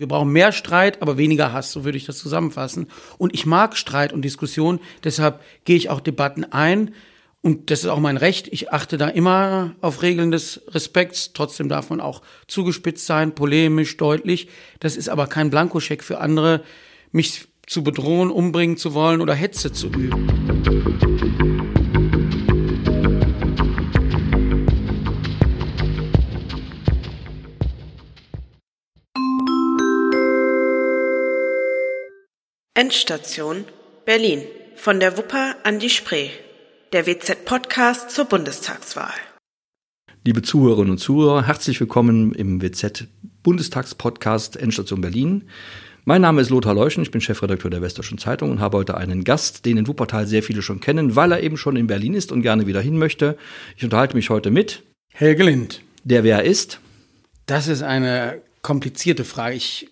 Wir 0.00 0.08
brauchen 0.08 0.32
mehr 0.32 0.50
Streit, 0.50 1.02
aber 1.02 1.18
weniger 1.18 1.52
Hass, 1.52 1.72
so 1.72 1.84
würde 1.84 1.98
ich 1.98 2.06
das 2.06 2.16
zusammenfassen. 2.16 2.86
Und 3.18 3.34
ich 3.34 3.44
mag 3.44 3.76
Streit 3.76 4.14
und 4.14 4.22
Diskussion, 4.22 4.80
deshalb 5.04 5.42
gehe 5.66 5.76
ich 5.76 5.90
auch 5.90 6.00
Debatten 6.00 6.42
ein. 6.42 6.94
Und 7.42 7.70
das 7.70 7.80
ist 7.80 7.88
auch 7.88 7.98
mein 7.98 8.16
Recht. 8.16 8.48
Ich 8.50 8.72
achte 8.72 8.96
da 8.96 9.08
immer 9.08 9.74
auf 9.82 10.00
Regeln 10.00 10.30
des 10.30 10.62
Respekts. 10.68 11.34
Trotzdem 11.34 11.68
darf 11.68 11.90
man 11.90 12.00
auch 12.00 12.22
zugespitzt 12.46 13.04
sein, 13.04 13.34
polemisch, 13.34 13.98
deutlich. 13.98 14.48
Das 14.78 14.96
ist 14.96 15.10
aber 15.10 15.26
kein 15.26 15.50
Blankoscheck 15.50 16.02
für 16.02 16.18
andere, 16.18 16.62
mich 17.12 17.48
zu 17.66 17.84
bedrohen, 17.84 18.30
umbringen 18.30 18.78
zu 18.78 18.94
wollen 18.94 19.20
oder 19.20 19.34
Hetze 19.34 19.70
zu 19.70 19.88
üben. 19.88 21.09
Endstation 32.80 33.66
Berlin. 34.06 34.40
Von 34.74 35.00
der 35.00 35.18
Wupper 35.18 35.54
an 35.64 35.80
die 35.80 35.90
Spree. 35.90 36.30
Der 36.94 37.06
WZ-Podcast 37.06 38.10
zur 38.10 38.24
Bundestagswahl. 38.24 39.12
Liebe 40.24 40.40
Zuhörerinnen 40.40 40.92
und 40.92 40.96
Zuhörer, 40.96 41.46
herzlich 41.46 41.78
willkommen 41.78 42.32
im 42.32 42.62
WZ-Bundestagspodcast 42.62 44.56
Endstation 44.56 45.02
Berlin. 45.02 45.50
Mein 46.06 46.22
Name 46.22 46.40
ist 46.40 46.48
Lothar 46.48 46.72
Leuschen, 46.72 47.02
ich 47.02 47.10
bin 47.10 47.20
Chefredakteur 47.20 47.70
der 47.70 47.82
Westdeutschen 47.82 48.16
Zeitung 48.16 48.50
und 48.50 48.60
habe 48.60 48.78
heute 48.78 48.96
einen 48.96 49.24
Gast, 49.24 49.66
den 49.66 49.76
in 49.76 49.86
Wuppertal 49.86 50.26
sehr 50.26 50.42
viele 50.42 50.62
schon 50.62 50.80
kennen, 50.80 51.16
weil 51.16 51.32
er 51.32 51.42
eben 51.42 51.58
schon 51.58 51.76
in 51.76 51.86
Berlin 51.86 52.14
ist 52.14 52.32
und 52.32 52.40
gerne 52.40 52.66
wieder 52.66 52.80
hin 52.80 52.96
möchte. 52.96 53.36
Ich 53.76 53.84
unterhalte 53.84 54.16
mich 54.16 54.30
heute 54.30 54.50
mit 54.50 54.84
Helge 55.12 55.42
Lind. 55.42 55.82
Der 56.04 56.24
wer 56.24 56.44
ist? 56.44 56.80
Das 57.44 57.68
ist 57.68 57.82
eine 57.82 58.40
komplizierte 58.62 59.26
Frage. 59.26 59.56
Ich 59.56 59.90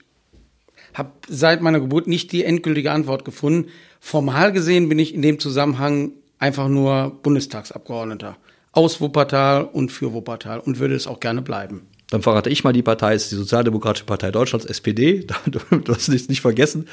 habe 0.98 1.12
seit 1.28 1.62
meiner 1.62 1.80
Geburt 1.80 2.06
nicht 2.06 2.32
die 2.32 2.44
endgültige 2.44 2.92
Antwort 2.92 3.24
gefunden. 3.24 3.70
Formal 4.00 4.52
gesehen 4.52 4.88
bin 4.88 4.98
ich 4.98 5.14
in 5.14 5.22
dem 5.22 5.38
Zusammenhang 5.38 6.12
einfach 6.38 6.68
nur 6.68 7.18
Bundestagsabgeordneter 7.22 8.36
aus 8.72 9.00
Wuppertal 9.00 9.64
und 9.64 9.90
für 9.90 10.12
Wuppertal 10.12 10.60
und 10.60 10.78
würde 10.78 10.94
es 10.94 11.06
auch 11.06 11.20
gerne 11.20 11.42
bleiben. 11.42 11.86
Dann 12.10 12.22
verrate 12.22 12.48
ich 12.48 12.64
mal 12.64 12.72
die 12.72 12.82
Partei, 12.82 13.14
ist 13.14 13.30
die 13.30 13.36
Sozialdemokratische 13.36 14.06
Partei 14.06 14.30
Deutschlands, 14.30 14.66
SPD. 14.66 15.26
Du 15.46 15.94
hast 15.94 16.08
es 16.08 16.28
nicht 16.28 16.40
vergessen. 16.40 16.88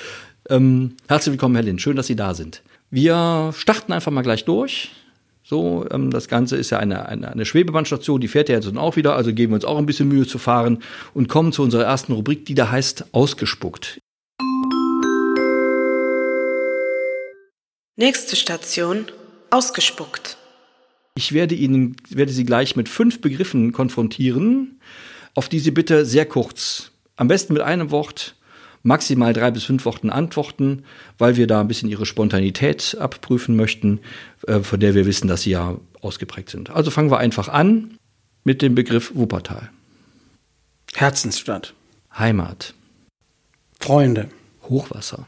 Ähm, 0.50 0.96
herzlich 1.08 1.34
willkommen, 1.34 1.56
Herr 1.56 1.64
Lind. 1.64 1.82
Schön, 1.82 1.96
dass 1.96 2.08
Sie 2.08 2.16
da 2.16 2.34
sind. 2.34 2.62
Wir 2.90 3.54
starten 3.56 3.94
einfach 3.94 4.12
mal 4.12 4.24
gleich 4.24 4.46
durch. 4.46 4.92
So, 5.48 5.86
ähm, 5.92 6.10
das 6.10 6.28
Ganze 6.28 6.56
ist 6.56 6.72
ja 6.72 6.80
eine, 6.80 7.06
eine, 7.08 7.32
eine 7.32 7.46
Schwebebandstation, 7.46 8.20
die 8.20 8.28
fährt 8.28 8.50
ja 8.50 8.56
jetzt 8.56 8.76
auch 8.76 8.96
wieder, 8.96 9.16
also 9.16 9.32
geben 9.32 9.52
wir 9.52 9.56
uns 9.58 9.66
auch 9.66 9.78
ein 9.78 9.86
bisschen 9.86 10.08
Mühe 10.08 10.26
zu 10.26 10.40
fahren 10.40 10.80
und 11.14 11.30
kommen 11.30 11.52
zu 11.52 11.62
unserer 11.62 11.84
ersten 11.84 12.14
Rubrik, 12.14 12.48
die 12.48 12.56
da 12.56 12.72
heißt 12.72 13.14
Ausgespuckt. 13.14 14.00
Nächste 17.96 18.36
Station, 18.36 19.06
ausgespuckt. 19.52 20.38
Ich 21.16 21.32
werde 21.32 21.54
Ihnen, 21.54 21.96
werde 22.10 22.32
Sie 22.32 22.44
gleich 22.44 22.76
mit 22.76 22.90
fünf 22.90 23.22
Begriffen 23.22 23.72
konfrontieren, 23.72 24.82
auf 25.36 25.48
die 25.48 25.60
Sie 25.60 25.70
bitte 25.70 26.08
sehr 26.08 26.26
kurz, 26.26 26.90
am 27.18 27.28
besten 27.28 27.54
mit 27.54 27.62
einem 27.62 27.92
Wort, 27.92 28.35
maximal 28.86 29.34
drei 29.34 29.50
bis 29.52 29.64
fünf 29.64 29.84
Worten 29.86 30.10
antworten, 30.10 30.86
weil 31.18 31.36
wir 31.36 31.48
da 31.48 31.60
ein 31.60 31.68
bisschen 31.68 31.90
ihre 31.90 32.06
Spontanität 32.06 32.96
abprüfen 33.00 33.56
möchten, 33.56 34.00
äh, 34.48 34.60
von 34.60 34.80
der 34.80 34.94
wir 34.94 35.06
wissen, 35.06 35.28
dass 35.28 35.42
sie 35.42 35.52
ja 35.52 35.78
ausgeprägt 36.02 36.52
sind. 36.52 36.70
Also 36.70 36.92
fangen 36.92 37.10
wir 37.10 37.18
einfach 37.18 37.50
an 37.50 37.98
mit 38.44 38.62
dem 38.62 38.76
Begriff 38.76 39.12
Wuppertal. 39.16 39.72
Herzensstadt. 40.94 41.74
Heimat. 42.18 42.76
Freunde. 43.80 44.30
Hochwasser. 44.70 45.28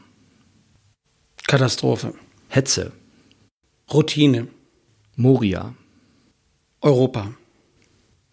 Katastrophe. 1.46 2.14
Hetze. 2.48 2.92
Routine. 3.92 4.46
Moria. 5.16 5.74
Europa. 6.80 7.32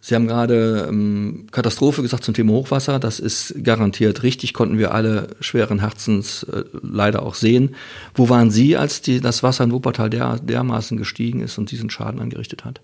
Sie 0.08 0.14
haben 0.14 0.28
gerade 0.28 0.86
ähm, 0.88 1.48
Katastrophe 1.50 2.04
gesagt 2.04 2.24
zum 2.24 2.36
Thema 2.36 2.52
Hochwasser. 2.52 3.00
Das 3.00 3.20
ist 3.20 3.56
garantiert 3.64 4.22
richtig, 4.22 4.54
konnten 4.54 4.78
wir 4.78 4.94
alle 4.94 5.30
schweren 5.40 5.80
Herzens 5.80 6.44
äh, 6.44 6.64
leider 6.84 7.24
auch 7.24 7.34
sehen. 7.34 7.74
Wo 8.14 8.30
waren 8.30 8.52
Sie, 8.52 8.78
als 8.78 9.02
die, 9.02 9.20
das 9.20 9.42
Wasser 9.42 9.64
in 9.64 9.72
Wuppertal 9.72 10.12
der, 10.12 10.38
dermaßen 10.38 10.96
gestiegen 10.96 11.42
ist 11.42 11.58
und 11.58 11.72
diesen 11.72 11.90
Schaden 11.90 12.22
angerichtet 12.22 12.66
hat? 12.66 12.82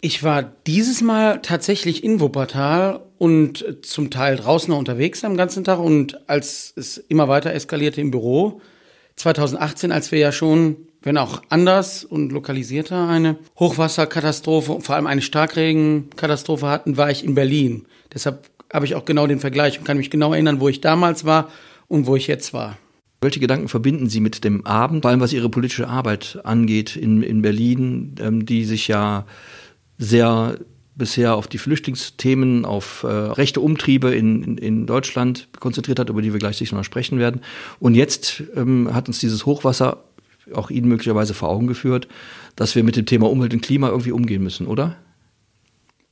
Ich 0.00 0.22
war 0.22 0.50
dieses 0.66 1.02
Mal 1.02 1.42
tatsächlich 1.42 2.02
in 2.02 2.20
Wuppertal 2.20 3.00
und 3.18 3.66
zum 3.82 4.08
Teil 4.08 4.36
draußen 4.36 4.72
unterwegs 4.72 5.24
am 5.24 5.36
ganzen 5.36 5.64
Tag 5.64 5.78
und 5.78 6.26
als 6.26 6.72
es 6.74 6.96
immer 6.96 7.28
weiter 7.28 7.52
eskalierte 7.52 8.00
im 8.00 8.10
Büro, 8.10 8.62
2018, 9.16 9.92
als 9.92 10.10
wir 10.10 10.20
ja 10.20 10.32
schon 10.32 10.88
wenn 11.02 11.18
auch 11.18 11.42
anders 11.48 12.04
und 12.04 12.32
lokalisierter, 12.32 13.08
eine 13.08 13.36
Hochwasserkatastrophe, 13.58 14.80
vor 14.80 14.94
allem 14.94 15.06
eine 15.06 15.22
Starkregenkatastrophe 15.22 16.68
hatten, 16.68 16.96
war 16.96 17.10
ich 17.10 17.24
in 17.24 17.34
Berlin. 17.34 17.86
Deshalb 18.12 18.48
habe 18.72 18.86
ich 18.86 18.94
auch 18.94 19.04
genau 19.04 19.26
den 19.26 19.40
Vergleich 19.40 19.78
und 19.78 19.84
kann 19.84 19.96
mich 19.96 20.10
genau 20.10 20.32
erinnern, 20.32 20.60
wo 20.60 20.68
ich 20.68 20.80
damals 20.80 21.24
war 21.24 21.50
und 21.88 22.06
wo 22.06 22.16
ich 22.16 22.26
jetzt 22.26 22.54
war. 22.54 22.78
Welche 23.20 23.40
Gedanken 23.40 23.68
verbinden 23.68 24.08
Sie 24.08 24.20
mit 24.20 24.42
dem 24.42 24.66
Abend, 24.66 25.02
vor 25.02 25.10
allem 25.10 25.20
was 25.20 25.32
Ihre 25.32 25.48
politische 25.48 25.88
Arbeit 25.88 26.40
angeht 26.44 26.96
in, 26.96 27.22
in 27.22 27.42
Berlin, 27.42 28.14
ähm, 28.20 28.46
die 28.46 28.64
sich 28.64 28.88
ja 28.88 29.26
sehr 29.98 30.58
bisher 30.94 31.36
auf 31.36 31.46
die 31.46 31.58
Flüchtlingsthemen, 31.58 32.64
auf 32.64 33.04
äh, 33.04 33.06
rechte 33.06 33.60
Umtriebe 33.60 34.14
in, 34.14 34.42
in, 34.42 34.58
in 34.58 34.86
Deutschland 34.86 35.48
konzentriert 35.58 35.98
hat, 35.98 36.10
über 36.10 36.20
die 36.20 36.32
wir 36.32 36.40
gleich 36.40 36.56
sicher 36.56 36.76
noch 36.76 36.84
sprechen 36.84 37.18
werden. 37.18 37.40
Und 37.78 37.94
jetzt 37.94 38.42
ähm, 38.56 38.92
hat 38.92 39.08
uns 39.08 39.18
dieses 39.18 39.46
Hochwasser 39.46 40.04
auch 40.54 40.70
Ihnen 40.70 40.88
möglicherweise 40.88 41.34
vor 41.34 41.48
Augen 41.48 41.66
geführt, 41.66 42.08
dass 42.56 42.74
wir 42.74 42.84
mit 42.84 42.96
dem 42.96 43.06
Thema 43.06 43.30
Umwelt 43.30 43.54
und 43.54 43.62
Klima 43.62 43.88
irgendwie 43.88 44.12
umgehen 44.12 44.42
müssen, 44.42 44.66
oder? 44.66 44.96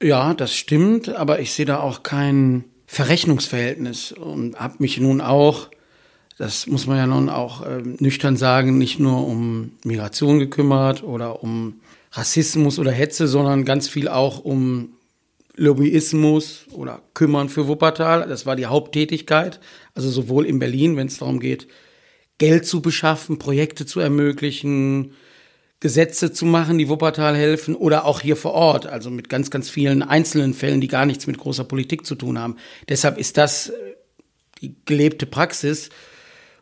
Ja, 0.03 0.34
das 0.34 0.55
stimmt, 0.55 1.11
aber 1.11 1.41
ich 1.41 1.53
sehe 1.53 1.67
da 1.67 1.81
auch 1.81 2.03
kein 2.03 2.65
Verrechnungsverhältnis 2.87 4.12
und 4.12 4.59
habe 4.59 4.77
mich 4.78 4.99
nun 4.99 5.21
auch, 5.21 5.69
das 6.39 6.67
muss 6.67 6.87
man 6.87 6.97
ja 6.97 7.06
nun 7.06 7.28
auch 7.28 7.65
äh, 7.65 7.83
nüchtern 7.84 8.37
sagen, 8.37 8.78
nicht 8.78 8.99
nur 8.99 9.27
um 9.27 9.73
Migration 9.84 10.39
gekümmert 10.39 11.03
oder 11.03 11.43
um 11.43 11.81
Rassismus 12.12 12.78
oder 12.78 12.91
Hetze, 12.91 13.28
sondern 13.28 13.65
ganz 13.65 13.89
viel 13.89 14.09
auch 14.09 14.41
um 14.41 14.95
Lobbyismus 15.55 16.65
oder 16.72 17.03
Kümmern 17.15 17.49
für 17.49 17.69
Wuppertal. 17.69 18.27
Das 18.28 18.47
war 18.47 18.57
die 18.57 18.67
Haupttätigkeit. 18.67 19.61
Also 19.95 20.11
sowohl 20.11 20.47
in 20.47 20.59
Berlin, 20.59 20.97
wenn 20.97 21.07
es 21.09 21.19
darum 21.19 21.39
geht, 21.39 21.69
Geld 22.41 22.67
zu 22.67 22.81
beschaffen, 22.81 23.39
Projekte 23.39 23.84
zu 23.84 24.01
ermöglichen, 24.01 25.12
Gesetze 25.78 26.33
zu 26.33 26.47
machen, 26.47 26.78
die 26.78 26.89
Wuppertal 26.89 27.37
helfen 27.37 27.77
oder 27.77 28.06
auch 28.06 28.23
hier 28.23 28.34
vor 28.34 28.53
Ort, 28.53 28.87
also 28.87 29.11
mit 29.11 29.28
ganz, 29.28 29.51
ganz 29.51 29.69
vielen 29.69 30.03
einzelnen 30.03 30.55
Fällen, 30.55 30.81
die 30.81 30.89
gar 30.89 31.05
nichts 31.05 31.27
mit 31.27 31.37
großer 31.37 31.65
Politik 31.65 32.06
zu 32.06 32.15
tun 32.15 32.39
haben. 32.39 32.56
Deshalb 32.89 33.19
ist 33.19 33.37
das 33.37 33.69
äh, 33.69 33.73
die 34.61 34.75
gelebte 34.87 35.27
Praxis. 35.27 35.91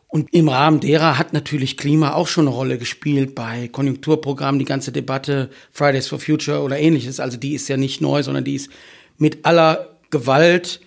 Und 0.09 0.33
im 0.33 0.49
Rahmen 0.49 0.81
derer 0.81 1.17
hat 1.17 1.31
natürlich 1.31 1.77
Klima 1.77 2.13
auch 2.13 2.27
schon 2.27 2.47
eine 2.47 2.55
Rolle 2.55 2.77
gespielt 2.77 3.33
bei 3.33 3.69
Konjunkturprogrammen, 3.69 4.59
die 4.59 4.65
ganze 4.65 4.91
Debatte 4.91 5.49
Fridays 5.71 6.07
for 6.07 6.19
Future 6.19 6.61
oder 6.61 6.77
ähnliches. 6.77 7.21
Also 7.21 7.37
die 7.37 7.53
ist 7.53 7.69
ja 7.69 7.77
nicht 7.77 8.01
neu, 8.01 8.21
sondern 8.23 8.43
die 8.43 8.55
ist 8.55 8.69
mit 9.17 9.45
aller 9.45 9.97
Gewalt 10.09 10.81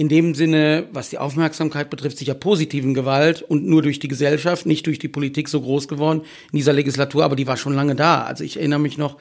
in 0.00 0.08
dem 0.08 0.34
Sinne, 0.34 0.88
was 0.92 1.10
die 1.10 1.18
Aufmerksamkeit 1.18 1.90
betrifft, 1.90 2.16
sicher 2.16 2.32
positiven 2.32 2.94
Gewalt 2.94 3.42
und 3.42 3.66
nur 3.66 3.82
durch 3.82 3.98
die 3.98 4.08
Gesellschaft, 4.08 4.64
nicht 4.64 4.86
durch 4.86 4.98
die 4.98 5.08
Politik 5.08 5.46
so 5.46 5.60
groß 5.60 5.88
geworden 5.88 6.22
in 6.50 6.56
dieser 6.56 6.72
Legislatur, 6.72 7.22
aber 7.22 7.36
die 7.36 7.46
war 7.46 7.58
schon 7.58 7.74
lange 7.74 7.94
da. 7.94 8.22
Also 8.22 8.42
ich 8.42 8.56
erinnere 8.56 8.78
mich 8.78 8.96
noch, 8.96 9.18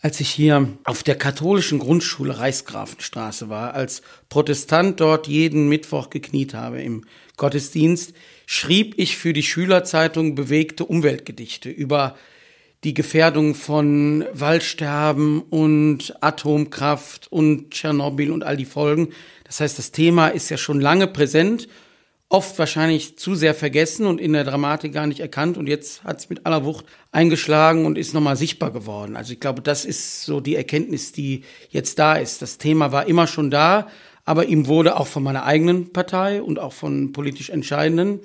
als 0.00 0.18
ich 0.20 0.30
hier 0.30 0.66
auf 0.84 1.02
der 1.02 1.16
katholischen 1.16 1.78
Grundschule 1.78 2.38
Reichsgrafenstraße 2.38 3.50
war, 3.50 3.74
als 3.74 4.00
Protestant 4.30 4.98
dort 4.98 5.26
jeden 5.26 5.68
Mittwoch 5.68 6.08
gekniet 6.08 6.54
habe 6.54 6.80
im 6.80 7.04
Gottesdienst, 7.36 8.14
schrieb 8.46 8.94
ich 8.96 9.18
für 9.18 9.34
die 9.34 9.42
Schülerzeitung 9.42 10.34
bewegte 10.34 10.86
Umweltgedichte 10.86 11.68
über 11.68 12.16
die 12.84 12.94
Gefährdung 12.94 13.54
von 13.54 14.24
Waldsterben 14.32 15.42
und 15.42 16.14
Atomkraft 16.20 17.26
und 17.30 17.72
Tschernobyl 17.72 18.30
und 18.30 18.44
all 18.44 18.56
die 18.56 18.64
Folgen. 18.64 19.08
Das 19.44 19.60
heißt, 19.60 19.78
das 19.78 19.90
Thema 19.90 20.28
ist 20.28 20.48
ja 20.48 20.56
schon 20.56 20.80
lange 20.80 21.08
präsent, 21.08 21.68
oft 22.28 22.58
wahrscheinlich 22.58 23.18
zu 23.18 23.34
sehr 23.34 23.54
vergessen 23.54 24.06
und 24.06 24.20
in 24.20 24.32
der 24.32 24.44
Dramatik 24.44 24.92
gar 24.92 25.06
nicht 25.06 25.18
erkannt. 25.18 25.56
Und 25.56 25.66
jetzt 25.66 26.04
hat 26.04 26.18
es 26.18 26.30
mit 26.30 26.46
aller 26.46 26.64
Wucht 26.64 26.84
eingeschlagen 27.10 27.84
und 27.84 27.98
ist 27.98 28.14
nochmal 28.14 28.36
sichtbar 28.36 28.70
geworden. 28.70 29.16
Also 29.16 29.32
ich 29.32 29.40
glaube, 29.40 29.62
das 29.62 29.84
ist 29.84 30.22
so 30.22 30.40
die 30.40 30.54
Erkenntnis, 30.54 31.12
die 31.12 31.42
jetzt 31.70 31.98
da 31.98 32.14
ist. 32.14 32.42
Das 32.42 32.58
Thema 32.58 32.92
war 32.92 33.08
immer 33.08 33.26
schon 33.26 33.50
da, 33.50 33.88
aber 34.24 34.46
ihm 34.46 34.66
wurde 34.66 35.00
auch 35.00 35.06
von 35.06 35.22
meiner 35.22 35.44
eigenen 35.44 35.92
Partei 35.92 36.42
und 36.42 36.58
auch 36.58 36.74
von 36.74 37.12
politisch 37.12 37.50
Entscheidenden 37.50 38.20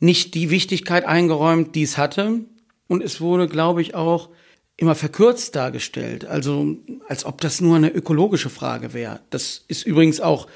nicht 0.00 0.34
die 0.34 0.50
Wichtigkeit 0.50 1.06
eingeräumt, 1.06 1.74
die 1.74 1.82
es 1.82 1.96
hatte. 1.96 2.40
Und 2.88 3.02
es 3.02 3.20
wurde, 3.20 3.46
glaube 3.46 3.82
ich, 3.82 3.94
auch 3.94 4.30
immer 4.76 4.94
verkürzt 4.94 5.54
dargestellt, 5.56 6.24
also 6.24 6.76
als 7.08 7.24
ob 7.24 7.40
das 7.40 7.60
nur 7.60 7.76
eine 7.76 7.90
ökologische 7.90 8.48
Frage 8.48 8.94
wäre. 8.94 9.20
Das 9.30 9.64
ist 9.68 9.84
übrigens 9.84 10.20
auch 10.20 10.46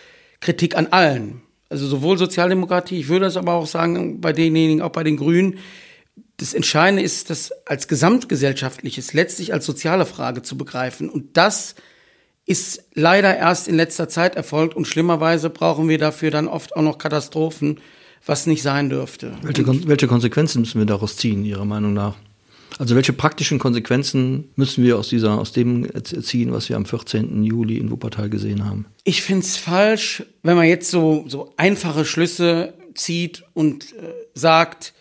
Kritik 0.41 0.77
an 0.77 0.89
allen. 0.89 1.43
Also 1.69 1.87
sowohl 1.87 2.19
Sozialdemokratie, 2.19 3.01
ich 3.01 3.09
würde 3.09 3.25
das 3.25 3.37
aber 3.37 3.55
auch 3.55 3.67
sagen, 3.67 4.21
bei 4.21 4.33
denjenigen, 4.33 4.83
auch 4.83 4.91
bei 4.91 5.03
den 5.03 5.17
Grünen, 5.17 5.59
das 6.37 6.55
Entscheidende 6.55 7.03
ist, 7.03 7.31
das 7.31 7.53
als 7.67 7.89
gesamtgesellschaftliches, 7.89 9.13
letztlich 9.13 9.53
als 9.53 9.67
soziale 9.67 10.07
Frage 10.07 10.43
zu 10.43 10.57
begreifen. 10.57 11.09
Und 11.09 11.37
das 11.37 11.75
ist 12.45 12.85
leider 12.95 13.37
erst 13.37 13.69
in 13.69 13.77
letzter 13.77 14.09
Zeit 14.09 14.37
erfolgt 14.37 14.75
und 14.75 14.87
schlimmerweise 14.87 15.51
brauchen 15.51 15.89
wir 15.89 15.99
dafür 15.99 16.31
dann 16.31 16.49
oft 16.49 16.77
auch 16.77 16.83
noch 16.83 16.99
Katastrophen, 16.99 17.81
was 18.27 18.47
nicht 18.47 18.63
sein 18.63 18.89
dürfte. 18.89 19.33
Welche, 19.43 19.67
welche 19.89 20.07
Konsequenzen 20.07 20.61
müssen 20.61 20.79
wir 20.79 20.87
daraus 20.87 21.17
ziehen, 21.17 21.45
Ihrer 21.45 21.65
Meinung 21.65 21.93
nach? 21.93 22.15
Also 22.79 22.95
welche 22.95 23.13
praktischen 23.13 23.59
Konsequenzen 23.59 24.51
müssen 24.57 24.83
wir 24.83 24.99
aus 24.99 25.09
dieser, 25.09 25.39
aus 25.39 25.53
dem 25.53 25.89
ziehen, 26.05 26.53
was 26.53 26.69
wir 26.69 26.77
am 26.77 26.87
14. 26.87 27.45
Juli 27.45 27.77
in 27.77 27.91
Wuppertal 27.91 28.31
gesehen 28.31 28.65
haben? 28.65 28.87
Ich 29.05 29.23
finde 29.23 29.45
es 29.45 29.57
falsch, 29.57 30.25
wenn 30.43 30.57
man 30.57 30.67
jetzt 30.67 30.91
so, 30.91 31.25
so 31.29 31.53
einfache 31.57 32.05
Schlüsse 32.05 32.75
zieht 32.95 33.45
und 33.53 33.93
äh, 33.93 34.13
sagt, 34.35 34.95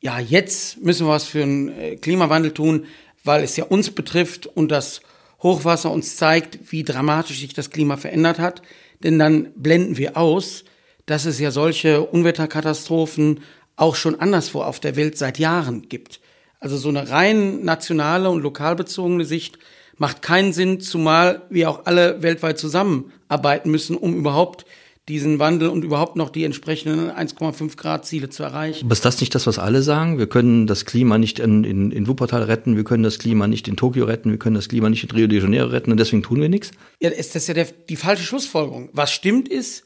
ja, 0.00 0.18
jetzt 0.18 0.82
müssen 0.82 1.06
wir 1.06 1.12
was 1.12 1.24
für 1.24 1.38
den 1.38 1.68
äh, 1.68 1.96
Klimawandel 1.96 2.52
tun, 2.52 2.84
weil 3.22 3.42
es 3.42 3.56
ja 3.56 3.64
uns 3.64 3.90
betrifft 3.90 4.46
und 4.46 4.70
das 4.70 5.00
Hochwasser 5.42 5.90
uns 5.90 6.16
zeigt, 6.16 6.72
wie 6.72 6.84
dramatisch 6.84 7.40
sich 7.40 7.54
das 7.54 7.70
Klima 7.70 7.96
verändert 7.96 8.38
hat. 8.38 8.62
Denn 9.02 9.18
dann 9.18 9.48
blenden 9.56 9.96
wir 9.96 10.16
aus, 10.16 10.64
dass 11.06 11.24
es 11.24 11.38
ja 11.38 11.50
solche 11.50 12.02
Unwetterkatastrophen 12.02 13.40
auch 13.76 13.96
schon 13.96 14.20
anderswo 14.20 14.62
auf 14.62 14.80
der 14.80 14.96
Welt 14.96 15.18
seit 15.18 15.38
Jahren 15.38 15.88
gibt. 15.88 16.20
Also 16.60 16.76
so 16.76 16.88
eine 16.88 17.10
rein 17.10 17.64
nationale 17.64 18.30
und 18.30 18.42
lokal 18.42 18.76
bezogene 18.76 19.24
Sicht 19.24 19.58
macht 19.98 20.22
keinen 20.22 20.52
Sinn, 20.52 20.80
zumal 20.80 21.42
wir 21.50 21.70
auch 21.70 21.86
alle 21.86 22.22
weltweit 22.22 22.58
zusammenarbeiten 22.58 23.70
müssen, 23.70 23.96
um 23.96 24.14
überhaupt 24.14 24.64
diesen 25.08 25.38
Wandel 25.38 25.68
und 25.68 25.84
überhaupt 25.84 26.16
noch 26.16 26.30
die 26.30 26.44
entsprechenden 26.44 27.10
1,5 27.10 27.76
Grad 27.76 28.06
Ziele 28.06 28.30
zu 28.30 28.42
erreichen. 28.42 28.86
Aber 28.86 28.94
ist 28.94 29.04
das 29.04 29.20
nicht 29.20 29.34
das, 29.34 29.46
was 29.46 29.58
alle 29.58 29.82
sagen? 29.82 30.18
Wir 30.18 30.26
können 30.26 30.66
das 30.66 30.86
Klima 30.86 31.18
nicht 31.18 31.38
in, 31.40 31.62
in, 31.64 31.90
in 31.90 32.08
Wuppertal 32.08 32.44
retten, 32.44 32.76
wir 32.76 32.84
können 32.84 33.02
das 33.02 33.18
Klima 33.18 33.46
nicht 33.46 33.68
in 33.68 33.76
Tokio 33.76 34.06
retten, 34.06 34.30
wir 34.30 34.38
können 34.38 34.54
das 34.54 34.70
Klima 34.70 34.88
nicht 34.88 35.04
in 35.04 35.10
Rio 35.10 35.26
de 35.26 35.40
Janeiro 35.40 35.68
retten 35.68 35.90
und 35.90 36.00
deswegen 36.00 36.22
tun 36.22 36.40
wir 36.40 36.48
nichts? 36.48 36.70
Ja, 37.00 37.10
ist 37.10 37.34
das 37.34 37.46
ja 37.46 37.52
der, 37.52 37.66
die 37.66 37.96
falsche 37.96 38.24
Schlussfolgerung. 38.24 38.88
Was 38.94 39.12
stimmt 39.12 39.48
ist, 39.48 39.84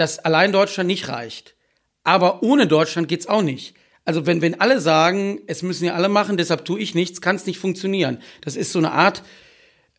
dass 0.00 0.18
allein 0.18 0.52
Deutschland 0.52 0.88
nicht 0.88 1.08
reicht. 1.08 1.54
Aber 2.02 2.42
ohne 2.42 2.66
Deutschland 2.66 3.06
geht's 3.06 3.28
auch 3.28 3.42
nicht 3.42 3.74
also 4.04 4.26
wenn, 4.26 4.42
wenn 4.42 4.60
alle 4.60 4.80
sagen, 4.80 5.40
es 5.46 5.62
müssen 5.62 5.84
ja 5.84 5.94
alle 5.94 6.08
machen, 6.08 6.36
deshalb 6.36 6.64
tue 6.64 6.80
ich 6.80 6.94
nichts, 6.94 7.20
kann 7.20 7.36
es 7.36 7.46
nicht 7.46 7.58
funktionieren. 7.58 8.18
Das 8.40 8.56
ist 8.56 8.72
so 8.72 8.78
eine 8.78 8.92
Art 8.92 9.22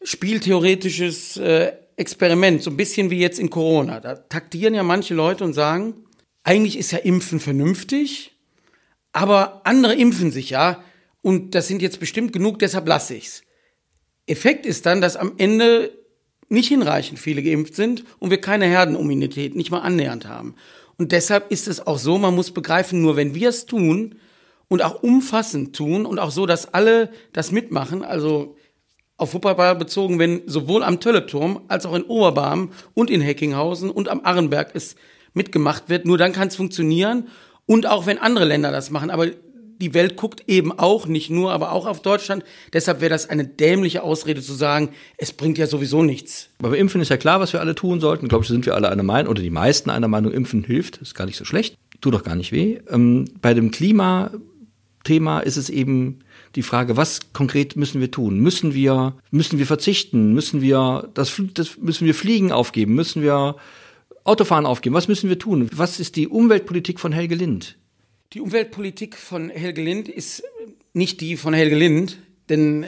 spieltheoretisches 0.03 1.37
äh, 1.37 1.73
Experiment, 1.95 2.63
so 2.63 2.71
ein 2.71 2.77
bisschen 2.77 3.09
wie 3.09 3.19
jetzt 3.19 3.39
in 3.39 3.49
Corona. 3.49 3.99
Da 3.99 4.15
taktieren 4.15 4.73
ja 4.73 4.83
manche 4.83 5.13
Leute 5.13 5.43
und 5.43 5.53
sagen, 5.53 6.05
eigentlich 6.43 6.77
ist 6.77 6.91
ja 6.91 6.97
Impfen 6.97 7.39
vernünftig, 7.39 8.35
aber 9.13 9.61
andere 9.65 9.95
impfen 9.95 10.31
sich 10.31 10.49
ja 10.49 10.83
und 11.21 11.53
das 11.53 11.67
sind 11.67 11.81
jetzt 11.81 11.99
bestimmt 11.99 12.33
genug, 12.33 12.59
deshalb 12.59 12.87
lasse 12.87 13.15
ich's. 13.15 13.43
Effekt 14.25 14.65
ist 14.65 14.85
dann, 14.85 14.99
dass 14.99 15.15
am 15.15 15.35
Ende 15.37 15.91
nicht 16.51 16.67
hinreichend 16.67 17.17
viele 17.17 17.41
geimpft 17.41 17.75
sind 17.75 18.03
und 18.19 18.29
wir 18.29 18.41
keine 18.41 18.65
Herdenimmunität 18.65 19.55
nicht 19.55 19.71
mal 19.71 19.79
annähernd 19.79 20.27
haben. 20.27 20.55
Und 20.97 21.11
deshalb 21.11 21.51
ist 21.51 21.67
es 21.67 21.85
auch 21.87 21.97
so, 21.97 22.17
man 22.17 22.35
muss 22.35 22.51
begreifen, 22.51 23.01
nur 23.01 23.15
wenn 23.15 23.33
wir 23.33 23.49
es 23.49 23.65
tun 23.65 24.15
und 24.67 24.83
auch 24.83 25.01
umfassend 25.01 25.75
tun 25.75 26.05
und 26.05 26.19
auch 26.19 26.31
so, 26.31 26.45
dass 26.45 26.73
alle 26.73 27.09
das 27.33 27.51
mitmachen, 27.51 28.03
also 28.03 28.55
auf 29.17 29.33
Wuppertal 29.33 29.75
bezogen, 29.75 30.19
wenn 30.19 30.41
sowohl 30.47 30.83
am 30.83 30.99
Tölleturm 30.99 31.61
als 31.67 31.85
auch 31.85 31.95
in 31.95 32.03
Oberbarm 32.03 32.71
und 32.93 33.09
in 33.09 33.21
Heckinghausen 33.21 33.89
und 33.89 34.09
am 34.09 34.21
Arrenberg 34.23 34.71
es 34.73 34.95
mitgemacht 35.33 35.89
wird, 35.89 36.05
nur 36.05 36.17
dann 36.17 36.33
kann 36.33 36.49
es 36.49 36.55
funktionieren 36.55 37.29
und 37.65 37.85
auch 37.85 38.05
wenn 38.05 38.17
andere 38.17 38.45
Länder 38.45 38.71
das 38.71 38.89
machen. 38.89 39.09
Aber 39.09 39.27
die 39.81 39.93
Welt 39.93 40.15
guckt 40.15 40.43
eben 40.47 40.71
auch, 40.71 41.07
nicht 41.07 41.29
nur, 41.29 41.51
aber 41.51 41.71
auch 41.71 41.85
auf 41.85 42.01
Deutschland. 42.01 42.43
Deshalb 42.71 43.01
wäre 43.01 43.09
das 43.09 43.29
eine 43.29 43.45
dämliche 43.45 44.03
Ausrede 44.03 44.41
zu 44.41 44.53
sagen, 44.53 44.89
es 45.17 45.33
bringt 45.33 45.57
ja 45.57 45.67
sowieso 45.67 46.03
nichts. 46.03 46.49
Aber 46.59 46.77
Impfen 46.77 47.01
ist 47.01 47.09
ja 47.09 47.17
klar, 47.17 47.39
was 47.39 47.53
wir 47.53 47.59
alle 47.59 47.75
tun 47.75 47.99
sollten. 47.99 48.25
Ich 48.25 48.29
glaube, 48.29 48.45
sind 48.45 48.65
wir 48.65 48.75
alle 48.75 48.89
einer 48.89 49.03
Meinung, 49.03 49.31
oder 49.31 49.41
die 49.41 49.49
meisten 49.49 49.89
einer 49.89 50.07
Meinung, 50.07 50.31
Impfen 50.31 50.63
hilft, 50.63 50.97
ist 50.97 51.15
gar 51.15 51.25
nicht 51.25 51.37
so 51.37 51.45
schlecht, 51.45 51.75
tut 51.99 52.13
doch 52.13 52.23
gar 52.23 52.35
nicht 52.35 52.51
weh. 52.51 52.79
Ähm, 52.89 53.25
bei 53.41 53.53
dem 53.53 53.71
Klimathema 53.71 55.39
ist 55.39 55.57
es 55.57 55.69
eben 55.69 56.19
die 56.55 56.63
Frage, 56.63 56.97
was 56.97 57.33
konkret 57.33 57.75
müssen 57.75 58.01
wir 58.01 58.11
tun? 58.11 58.39
Müssen 58.39 58.73
wir, 58.73 59.15
müssen 59.31 59.57
wir 59.57 59.65
verzichten? 59.65 60.33
Müssen 60.33 60.61
wir, 60.61 61.09
das, 61.13 61.41
das 61.53 61.77
müssen 61.77 62.05
wir 62.05 62.13
Fliegen 62.13 62.51
aufgeben? 62.51 62.93
Müssen 62.93 63.21
wir 63.21 63.55
Autofahren 64.23 64.65
aufgeben? 64.65 64.95
Was 64.95 65.07
müssen 65.07 65.29
wir 65.29 65.39
tun? 65.39 65.69
Was 65.73 65.99
ist 65.99 66.15
die 66.15 66.27
Umweltpolitik 66.27 66.99
von 66.99 67.11
Helge 67.11 67.35
Lind? 67.35 67.77
Die 68.33 68.39
Umweltpolitik 68.39 69.17
von 69.17 69.49
Helge 69.49 69.81
Lind 69.81 70.07
ist 70.07 70.43
nicht 70.93 71.19
die 71.19 71.35
von 71.35 71.53
Helge 71.53 71.75
Lind, 71.75 72.17
denn 72.47 72.85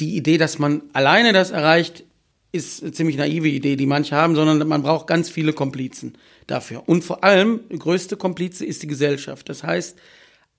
die 0.00 0.16
Idee, 0.16 0.36
dass 0.36 0.58
man 0.58 0.82
alleine 0.92 1.32
das 1.32 1.50
erreicht, 1.50 2.04
ist 2.52 2.82
eine 2.82 2.92
ziemlich 2.92 3.16
naive 3.16 3.48
Idee, 3.48 3.76
die 3.76 3.86
manche 3.86 4.14
haben, 4.14 4.34
sondern 4.34 4.68
man 4.68 4.82
braucht 4.82 5.06
ganz 5.06 5.30
viele 5.30 5.54
Komplizen 5.54 6.18
dafür. 6.46 6.86
Und 6.86 7.04
vor 7.04 7.24
allem, 7.24 7.60
größte 7.70 8.18
Komplize 8.18 8.66
ist 8.66 8.82
die 8.82 8.86
Gesellschaft. 8.86 9.48
Das 9.48 9.62
heißt, 9.62 9.98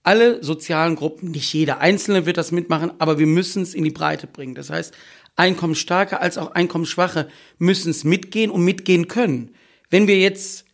alle 0.01 0.43
sozialen 0.43 0.95
Gruppen, 0.95 1.29
nicht 1.29 1.53
jeder 1.53 1.79
Einzelne 1.79 2.25
wird 2.25 2.37
das 2.37 2.51
mitmachen, 2.51 2.91
aber 2.97 3.19
wir 3.19 3.27
müssen 3.27 3.61
es 3.61 3.75
in 3.75 3.83
die 3.83 3.91
Breite 3.91 4.25
bringen. 4.25 4.55
Das 4.55 4.71
heißt, 4.71 4.95
Einkommensstarke 5.35 6.19
als 6.19 6.39
auch 6.39 6.53
Einkommensschwache 6.53 7.29
müssen 7.59 7.91
es 7.91 8.03
mitgehen 8.03 8.49
und 8.49 8.65
mitgehen 8.65 9.07
können. 9.07 9.53
Wenn 9.91 10.07
wir 10.07 10.17
jetzt 10.17 10.65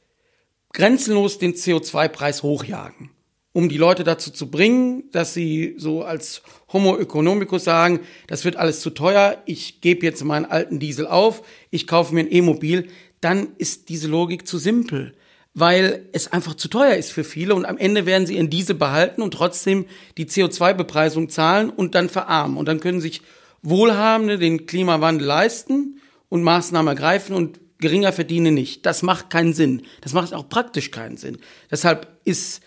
grenzenlos 0.71 1.39
den 1.39 1.55
CO2-Preis 1.55 2.41
hochjagen, 2.41 3.11
um 3.51 3.69
die 3.69 3.77
Leute 3.77 4.03
dazu 4.03 4.31
zu 4.31 4.51
bringen, 4.51 5.03
dass 5.11 5.33
sie 5.33 5.75
so 5.77 6.03
als 6.03 6.41
Homo 6.71 6.97
economicus 6.97 7.63
sagen, 7.63 8.01
das 8.27 8.45
wird 8.45 8.57
alles 8.57 8.81
zu 8.81 8.91
teuer, 8.91 9.41
ich 9.45 9.81
gebe 9.81 10.05
jetzt 10.05 10.23
meinen 10.23 10.45
alten 10.45 10.79
Diesel 10.79 11.07
auf, 11.07 11.41
ich 11.71 11.87
kaufe 11.87 12.13
mir 12.13 12.21
ein 12.21 12.31
E-Mobil, 12.31 12.87
dann 13.21 13.49
ist 13.57 13.89
diese 13.89 14.07
Logik 14.07 14.47
zu 14.47 14.57
simpel, 14.57 15.15
weil 15.53 16.07
es 16.13 16.31
einfach 16.31 16.53
zu 16.53 16.67
teuer 16.67 16.95
ist 16.95 17.11
für 17.11 17.23
viele 17.23 17.55
und 17.55 17.65
am 17.65 17.77
Ende 17.77 18.05
werden 18.05 18.27
sie 18.27 18.37
in 18.37 18.49
diese 18.49 18.75
behalten 18.75 19.21
und 19.21 19.33
trotzdem 19.33 19.85
die 20.17 20.27
CO2-Bepreisung 20.27 21.29
zahlen 21.29 21.69
und 21.69 21.95
dann 21.95 22.07
verarmen 22.07 22.57
und 22.57 22.67
dann 22.67 22.79
können 22.79 23.01
sich 23.01 23.21
Wohlhabende 23.61 24.37
den 24.37 24.67
Klimawandel 24.67 25.27
leisten 25.27 25.99
und 26.29 26.43
Maßnahmen 26.43 26.95
ergreifen 26.95 27.35
und 27.35 27.59
geringer 27.79 28.13
verdiene 28.13 28.51
nicht. 28.51 28.85
Das 28.85 29.01
macht 29.01 29.29
keinen 29.29 29.53
Sinn. 29.53 29.83
Das 30.01 30.13
macht 30.13 30.33
auch 30.33 30.47
praktisch 30.47 30.91
keinen 30.91 31.17
Sinn. 31.17 31.39
Deshalb 31.71 32.07
ist 32.23 32.61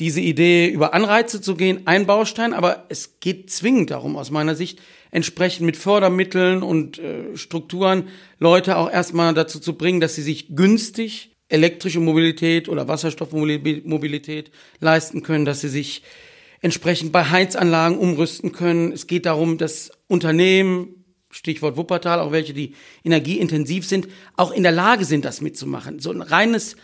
diese 0.00 0.20
Idee, 0.20 0.68
über 0.68 0.92
Anreize 0.92 1.40
zu 1.40 1.54
gehen, 1.54 1.82
ein 1.86 2.06
Baustein, 2.06 2.52
aber 2.52 2.86
es 2.88 3.20
geht 3.20 3.50
zwingend 3.50 3.90
darum, 3.90 4.16
aus 4.16 4.30
meiner 4.30 4.54
Sicht, 4.54 4.80
entsprechend 5.10 5.64
mit 5.64 5.76
Fördermitteln 5.76 6.62
und 6.62 6.98
äh, 6.98 7.36
Strukturen 7.36 8.08
Leute 8.40 8.76
auch 8.76 8.90
erstmal 8.90 9.32
dazu 9.34 9.60
zu 9.60 9.74
bringen, 9.74 10.00
dass 10.00 10.16
sie 10.16 10.22
sich 10.22 10.56
günstig 10.56 11.30
elektrische 11.48 12.00
Mobilität 12.00 12.68
oder 12.68 12.88
Wasserstoffmobilität 12.88 14.50
leisten 14.80 15.22
können, 15.22 15.44
dass 15.44 15.60
sie 15.60 15.68
sich 15.68 16.02
entsprechend 16.60 17.12
bei 17.12 17.26
Heizanlagen 17.26 17.98
umrüsten 17.98 18.50
können. 18.50 18.90
Es 18.90 19.06
geht 19.06 19.26
darum, 19.26 19.58
dass 19.58 19.92
Unternehmen, 20.08 21.04
Stichwort 21.30 21.76
Wuppertal, 21.76 22.18
auch 22.18 22.32
welche, 22.32 22.54
die 22.54 22.74
energieintensiv 23.04 23.86
sind, 23.86 24.08
auch 24.36 24.50
in 24.50 24.62
der 24.62 24.72
Lage 24.72 25.04
sind, 25.04 25.24
das 25.24 25.40
mitzumachen. 25.40 26.00
So 26.00 26.10
ein 26.10 26.22
reines 26.22 26.76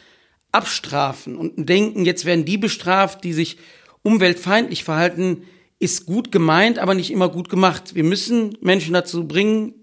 abstrafen 0.53 1.37
und 1.37 1.69
denken, 1.69 2.05
jetzt 2.05 2.25
werden 2.25 2.45
die 2.45 2.59
bestraft, 2.59 3.25
die 3.25 3.33
sich 3.33 3.59
umweltfeindlich 4.03 4.85
verhalten, 4.85 5.43
ist 5.79 6.07
gut 6.07 6.31
gemeint, 6.31 6.79
aber 6.79 6.95
nicht 6.95 7.11
immer 7.11 7.29
gut 7.29 7.49
gemacht. 7.49 7.95
Wir 7.95 8.05
müssen 8.05 8.57
Menschen 8.61 8.93
dazu 8.93 9.27
bringen, 9.27 9.75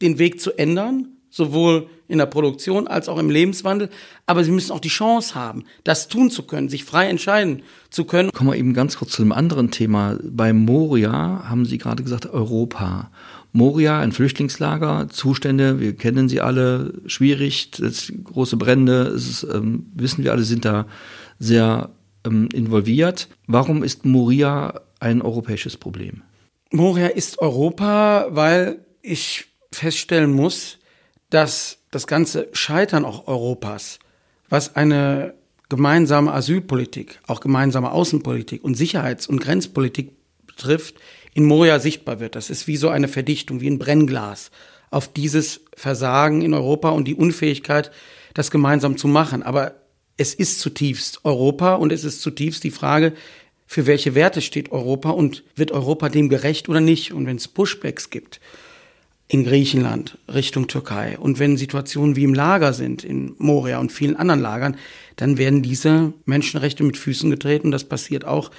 den 0.00 0.18
Weg 0.18 0.40
zu 0.40 0.52
ändern, 0.56 1.08
sowohl 1.30 1.88
in 2.08 2.18
der 2.18 2.26
Produktion 2.26 2.86
als 2.86 3.08
auch 3.08 3.18
im 3.18 3.30
Lebenswandel. 3.30 3.90
Aber 4.26 4.44
sie 4.44 4.50
müssen 4.50 4.72
auch 4.72 4.80
die 4.80 4.88
Chance 4.88 5.34
haben, 5.34 5.64
das 5.84 6.08
tun 6.08 6.30
zu 6.30 6.44
können, 6.44 6.68
sich 6.68 6.84
frei 6.84 7.08
entscheiden 7.08 7.62
zu 7.90 8.04
können. 8.04 8.30
Kommen 8.32 8.50
wir 8.50 8.56
eben 8.56 8.74
ganz 8.74 8.96
kurz 8.96 9.12
zu 9.12 9.22
einem 9.22 9.32
anderen 9.32 9.70
Thema. 9.70 10.16
Bei 10.22 10.52
Moria 10.52 11.48
haben 11.48 11.64
Sie 11.64 11.78
gerade 11.78 12.02
gesagt 12.02 12.26
Europa. 12.26 13.10
Moria, 13.56 14.00
ein 14.00 14.12
Flüchtlingslager, 14.12 15.08
Zustände, 15.08 15.80
wir 15.80 15.96
kennen 15.96 16.28
sie 16.28 16.42
alle, 16.42 16.92
schwierig, 17.06 17.70
große 18.22 18.58
Brände, 18.58 19.14
ist, 19.16 19.44
ähm, 19.44 19.86
wissen 19.94 20.24
wir 20.24 20.32
alle, 20.32 20.42
sind 20.42 20.66
da 20.66 20.86
sehr 21.38 21.88
ähm, 22.26 22.50
involviert. 22.52 23.28
Warum 23.46 23.82
ist 23.82 24.04
Moria 24.04 24.82
ein 25.00 25.22
europäisches 25.22 25.78
Problem? 25.78 26.20
Moria 26.70 27.06
ist 27.06 27.38
Europa, 27.38 28.26
weil 28.28 28.84
ich 29.00 29.46
feststellen 29.72 30.32
muss, 30.32 30.76
dass 31.30 31.78
das 31.90 32.06
ganze 32.06 32.48
Scheitern 32.52 33.06
auch 33.06 33.26
Europas, 33.26 34.00
was 34.50 34.76
eine 34.76 35.32
gemeinsame 35.70 36.30
Asylpolitik, 36.34 37.20
auch 37.26 37.40
gemeinsame 37.40 37.90
Außenpolitik 37.90 38.62
und 38.62 38.76
Sicherheits- 38.76 39.26
und 39.26 39.40
Grenzpolitik 39.40 40.12
betrifft, 40.46 40.96
in 41.36 41.44
Moria 41.44 41.78
sichtbar 41.80 42.18
wird. 42.18 42.34
Das 42.34 42.48
ist 42.48 42.66
wie 42.66 42.78
so 42.78 42.88
eine 42.88 43.08
Verdichtung, 43.08 43.60
wie 43.60 43.68
ein 43.68 43.78
Brennglas 43.78 44.50
auf 44.90 45.12
dieses 45.12 45.60
Versagen 45.76 46.40
in 46.40 46.54
Europa 46.54 46.88
und 46.88 47.06
die 47.06 47.14
Unfähigkeit, 47.14 47.90
das 48.32 48.50
gemeinsam 48.50 48.96
zu 48.96 49.06
machen. 49.06 49.42
Aber 49.42 49.74
es 50.16 50.32
ist 50.32 50.60
zutiefst 50.60 51.20
Europa 51.24 51.74
und 51.74 51.92
es 51.92 52.04
ist 52.04 52.22
zutiefst 52.22 52.64
die 52.64 52.70
Frage, 52.70 53.12
für 53.66 53.86
welche 53.86 54.14
Werte 54.14 54.40
steht 54.40 54.72
Europa 54.72 55.10
und 55.10 55.44
wird 55.54 55.72
Europa 55.72 56.08
dem 56.08 56.30
gerecht 56.30 56.70
oder 56.70 56.80
nicht? 56.80 57.12
Und 57.12 57.26
wenn 57.26 57.36
es 57.36 57.48
Pushbacks 57.48 58.08
gibt 58.08 58.40
in 59.28 59.44
Griechenland 59.44 60.16
Richtung 60.32 60.68
Türkei 60.68 61.18
und 61.18 61.38
wenn 61.38 61.58
Situationen 61.58 62.16
wie 62.16 62.24
im 62.24 62.32
Lager 62.32 62.72
sind, 62.72 63.04
in 63.04 63.34
Moria 63.36 63.78
und 63.78 63.92
vielen 63.92 64.16
anderen 64.16 64.40
Lagern, 64.40 64.78
dann 65.16 65.36
werden 65.36 65.60
diese 65.60 66.14
Menschenrechte 66.24 66.82
mit 66.82 66.96
Füßen 66.96 67.28
getreten. 67.28 67.72
Das 67.72 67.84
passiert 67.84 68.24
auch 68.24 68.50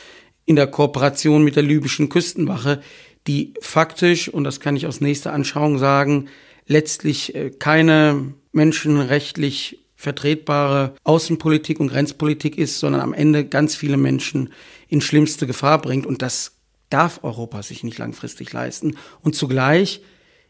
in 0.47 0.55
der 0.55 0.67
Kooperation 0.67 1.43
mit 1.43 1.55
der 1.55 1.63
libyschen 1.63 2.09
Küstenwache, 2.09 2.81
die 3.27 3.53
faktisch, 3.61 4.29
und 4.29 4.45
das 4.45 4.61
kann 4.61 4.77
ich 4.77 4.87
aus 4.87 5.01
nächster 5.01 5.33
Anschauung 5.33 5.77
sagen, 5.77 6.29
letztlich 6.65 7.35
äh, 7.35 7.51
keine 7.51 8.33
menschenrechtlich 8.53 9.85
vertretbare 9.95 10.95
Außenpolitik 11.03 11.79
und 11.79 11.89
Grenzpolitik 11.89 12.57
ist, 12.57 12.79
sondern 12.79 13.01
am 13.01 13.13
Ende 13.13 13.45
ganz 13.45 13.75
viele 13.75 13.97
Menschen 13.97 14.53
in 14.87 15.01
schlimmste 15.01 15.47
Gefahr 15.47 15.81
bringt. 15.81 16.05
Und 16.05 16.21
das 16.21 16.53
darf 16.89 17.23
Europa 17.23 17.61
sich 17.61 17.83
nicht 17.83 17.97
langfristig 17.97 18.53
leisten. 18.53 18.95
Und 19.21 19.35
zugleich 19.35 20.01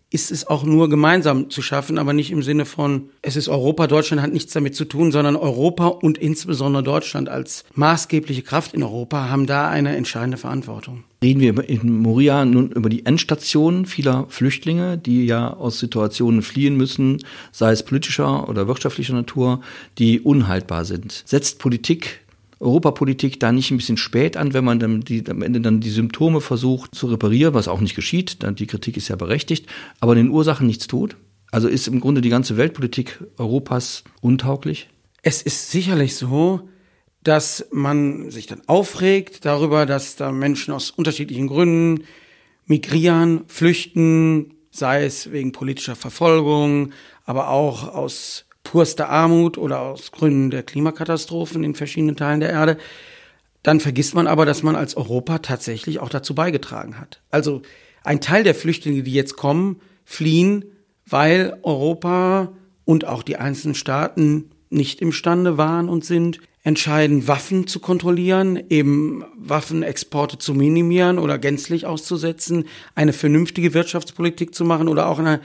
ist 0.10 0.32
es 0.32 0.48
auch 0.48 0.64
nur 0.64 0.90
gemeinsam 0.90 1.50
zu 1.50 1.62
schaffen, 1.62 1.98
aber 1.98 2.14
nicht 2.14 2.32
im 2.32 2.42
Sinne 2.42 2.66
von, 2.66 3.10
es 3.22 3.36
ist 3.36 3.50
Europa, 3.50 3.88
Deutschland 3.88 4.22
hat 4.22 4.32
nichts 4.32 4.54
damit 4.54 4.74
zu 4.74 4.86
tun, 4.86 5.12
sondern 5.12 5.36
Europa 5.36 5.88
und 5.88 6.18
insbesondere 6.18 6.82
Deutschland 6.82 7.28
als 7.28 7.66
maßgebliche 7.74 8.42
Kraft 8.42 8.74
in 8.74 8.84
Europa 8.84 9.30
haben 9.30 9.48
da 9.48 9.70
eine 9.70 9.98
entscheidende 9.98 10.38
Verantwortung. 10.38 11.04
Reden 11.22 11.42
wir 11.42 11.68
in 11.68 11.98
Moria 11.98 12.46
nun 12.46 12.72
über 12.72 12.90
die 12.90 13.06
Endstation 13.06 13.86
vieler 13.86 14.28
Flüchtlinge, 14.30 14.98
die 14.98 15.26
ja 15.26 15.54
aus 15.54 15.80
Situationen 15.80 16.42
fliehen 16.42 16.78
müssen, 16.78 17.18
sei 17.52 17.72
es 17.72 17.84
politischer 17.84 18.48
oder 18.48 18.68
wirtschaftlicher 18.68 19.14
Natur, 19.14 19.62
die 19.98 20.22
unhaltbar 20.22 20.86
sind. 20.86 21.24
Setzt 21.26 21.60
Politik 21.60 22.22
Europapolitik 22.60 23.40
da 23.40 23.52
nicht 23.52 23.72
ein 23.72 23.78
bisschen 23.78 23.98
spät 23.98 24.38
an, 24.38 24.54
wenn 24.54 24.66
man 24.66 24.80
dann 24.80 25.02
die, 25.02 25.24
am 25.30 25.42
Ende 25.42 25.62
dann 25.62 25.80
die 25.80 25.90
Symptome 25.90 26.42
versucht 26.42 26.96
zu 26.96 27.08
reparieren, 27.08 27.54
was 27.54 27.68
auch 27.68 27.80
nicht 27.80 27.96
geschieht, 27.96 28.44
dann 28.44 28.56
die 28.56 28.68
Kritik 28.68 28.98
ist 28.98 29.08
ja 29.08 29.16
berechtigt, 29.16 29.68
aber 30.00 30.16
den 30.16 30.30
Ursachen 30.30 30.68
nichts 30.68 30.88
tut? 30.88 31.18
Also 31.52 31.68
ist 31.68 31.88
im 31.88 32.00
Grunde 32.00 32.22
die 32.22 32.30
ganze 32.30 32.58
Weltpolitik 32.58 33.20
Europas 33.38 34.04
untauglich? 34.22 34.90
Es 35.22 35.42
ist 35.42 35.72
sicherlich 35.72 36.16
so, 36.16 36.68
dass 37.24 37.68
man 37.72 38.32
sich 38.32 38.48
dann 38.48 38.62
aufregt 38.68 39.46
darüber, 39.46 39.86
dass 39.86 40.16
da 40.16 40.32
Menschen 40.32 40.74
aus 40.74 40.92
unterschiedlichen 40.92 41.48
Gründen 41.48 42.04
migrieren, 42.66 43.42
flüchten, 43.48 44.54
sei 44.72 45.06
es 45.06 45.32
wegen 45.32 45.52
politischer 45.52 45.96
Verfolgung, 45.96 46.92
aber 47.26 47.50
auch 47.50 47.94
aus 47.94 48.46
purster 48.72 49.10
Armut 49.10 49.58
oder 49.58 49.80
aus 49.80 50.12
Gründen 50.12 50.50
der 50.50 50.64
Klimakatastrophen 50.64 51.64
in 51.64 51.74
verschiedenen 51.74 52.18
Teilen 52.18 52.42
der 52.42 52.50
Erde, 52.50 52.78
dann 53.64 53.80
vergisst 53.80 54.14
man 54.14 54.28
aber, 54.28 54.46
dass 54.46 54.62
man 54.62 54.76
als 54.76 54.98
Europa 54.98 55.40
tatsächlich 55.40 56.00
auch 56.00 56.10
dazu 56.10 56.36
beigetragen 56.36 57.00
hat. 57.00 57.22
Also 57.32 57.62
ein 58.04 58.20
Teil 58.20 58.44
der 58.44 58.56
Flüchtlinge, 58.56 59.04
die 59.04 59.14
jetzt 59.14 59.38
kommen, 59.38 59.80
fliehen, 60.04 60.66
weil 61.06 61.58
Europa 61.64 62.52
und 62.84 63.06
auch 63.06 63.24
die 63.24 63.38
einzelnen 63.38 63.76
Staaten 63.76 64.52
nicht 64.70 65.02
imstande 65.02 65.58
waren 65.58 65.88
und 65.88 66.04
sind, 66.04 66.40
entscheiden, 66.64 67.30
Waffen 67.30 67.68
zu 67.68 67.80
kontrollieren, 67.80 68.62
eben 68.70 69.24
Waffenexporte 69.38 70.38
zu 70.38 70.54
minimieren 70.54 71.20
oder 71.20 71.38
gänzlich 71.38 71.86
auszusetzen, 71.86 72.66
eine 72.96 73.14
vernünftige 73.14 73.74
Wirtschaftspolitik 73.74 74.54
zu 74.54 74.66
machen 74.66 74.90
oder 74.90 75.08
auch 75.08 75.20
eine 75.20 75.40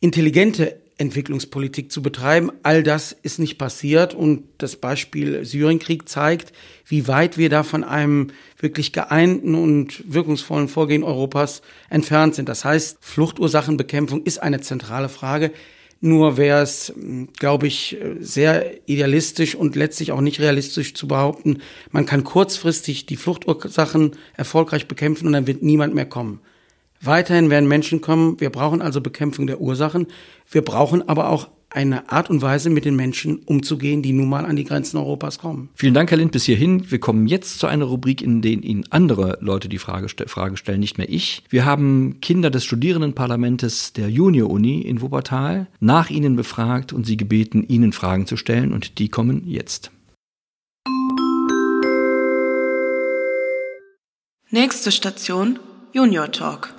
intelligente 0.00 0.80
Entwicklungspolitik 0.98 1.90
zu 1.90 2.02
betreiben. 2.02 2.50
All 2.62 2.82
das 2.82 3.12
ist 3.22 3.38
nicht 3.38 3.56
passiert 3.56 4.14
und 4.14 4.44
das 4.58 4.76
Beispiel 4.76 5.44
Syrienkrieg 5.44 6.08
zeigt, 6.08 6.52
wie 6.86 7.08
weit 7.08 7.38
wir 7.38 7.48
da 7.48 7.62
von 7.62 7.84
einem 7.84 8.28
wirklich 8.58 8.92
geeinten 8.92 9.54
und 9.54 10.02
wirkungsvollen 10.12 10.68
Vorgehen 10.68 11.04
Europas 11.04 11.62
entfernt 11.88 12.34
sind. 12.34 12.48
Das 12.48 12.64
heißt, 12.64 12.98
Fluchtursachenbekämpfung 13.00 14.24
ist 14.24 14.42
eine 14.42 14.60
zentrale 14.60 15.08
Frage. 15.08 15.52
Nur 16.00 16.36
wäre 16.36 16.62
es, 16.62 16.92
glaube 17.38 17.66
ich, 17.66 17.96
sehr 18.20 18.88
idealistisch 18.88 19.56
und 19.56 19.74
letztlich 19.74 20.12
auch 20.12 20.20
nicht 20.20 20.40
realistisch 20.40 20.94
zu 20.94 21.08
behaupten, 21.08 21.58
man 21.90 22.06
kann 22.06 22.22
kurzfristig 22.22 23.06
die 23.06 23.16
Fluchtursachen 23.16 24.12
erfolgreich 24.36 24.86
bekämpfen 24.86 25.26
und 25.26 25.32
dann 25.32 25.48
wird 25.48 25.62
niemand 25.62 25.94
mehr 25.94 26.06
kommen. 26.06 26.40
Weiterhin 27.00 27.50
werden 27.50 27.68
Menschen 27.68 28.00
kommen. 28.00 28.40
Wir 28.40 28.50
brauchen 28.50 28.82
also 28.82 29.00
Bekämpfung 29.00 29.46
der 29.46 29.60
Ursachen. 29.60 30.06
Wir 30.50 30.62
brauchen 30.62 31.08
aber 31.08 31.28
auch 31.30 31.48
eine 31.70 32.10
Art 32.10 32.30
und 32.30 32.40
Weise, 32.40 32.70
mit 32.70 32.84
den 32.84 32.96
Menschen 32.96 33.40
umzugehen, 33.44 34.02
die 34.02 34.12
nun 34.12 34.28
mal 34.28 34.46
an 34.46 34.56
die 34.56 34.64
Grenzen 34.64 34.96
Europas 34.96 35.38
kommen. 35.38 35.68
Vielen 35.74 35.92
Dank, 35.92 36.10
Herr 36.10 36.16
Lind, 36.16 36.32
bis 36.32 36.44
hierhin. 36.44 36.90
Wir 36.90 36.98
kommen 36.98 37.26
jetzt 37.26 37.58
zu 37.58 37.66
einer 37.66 37.84
Rubrik, 37.84 38.22
in 38.22 38.40
der 38.40 38.52
Ihnen 38.52 38.84
andere 38.90 39.36
Leute 39.40 39.68
die 39.68 39.78
Frage, 39.78 40.08
Frage 40.26 40.56
stellen, 40.56 40.80
nicht 40.80 40.96
mehr 40.96 41.10
ich. 41.10 41.42
Wir 41.50 41.66
haben 41.66 42.20
Kinder 42.20 42.50
des 42.50 42.64
Studierendenparlamentes 42.64 43.92
der 43.92 44.08
Junior-Uni 44.08 44.80
in 44.80 45.02
Wuppertal 45.02 45.66
nach 45.78 46.08
Ihnen 46.08 46.36
befragt 46.36 46.92
und 46.92 47.04
Sie 47.06 47.18
gebeten, 47.18 47.64
Ihnen 47.68 47.92
Fragen 47.92 48.26
zu 48.26 48.36
stellen 48.36 48.72
und 48.72 48.98
die 48.98 49.10
kommen 49.10 49.46
jetzt. 49.46 49.90
Nächste 54.50 54.90
Station 54.90 55.58
Junior 55.92 56.32
Talk. 56.32 56.77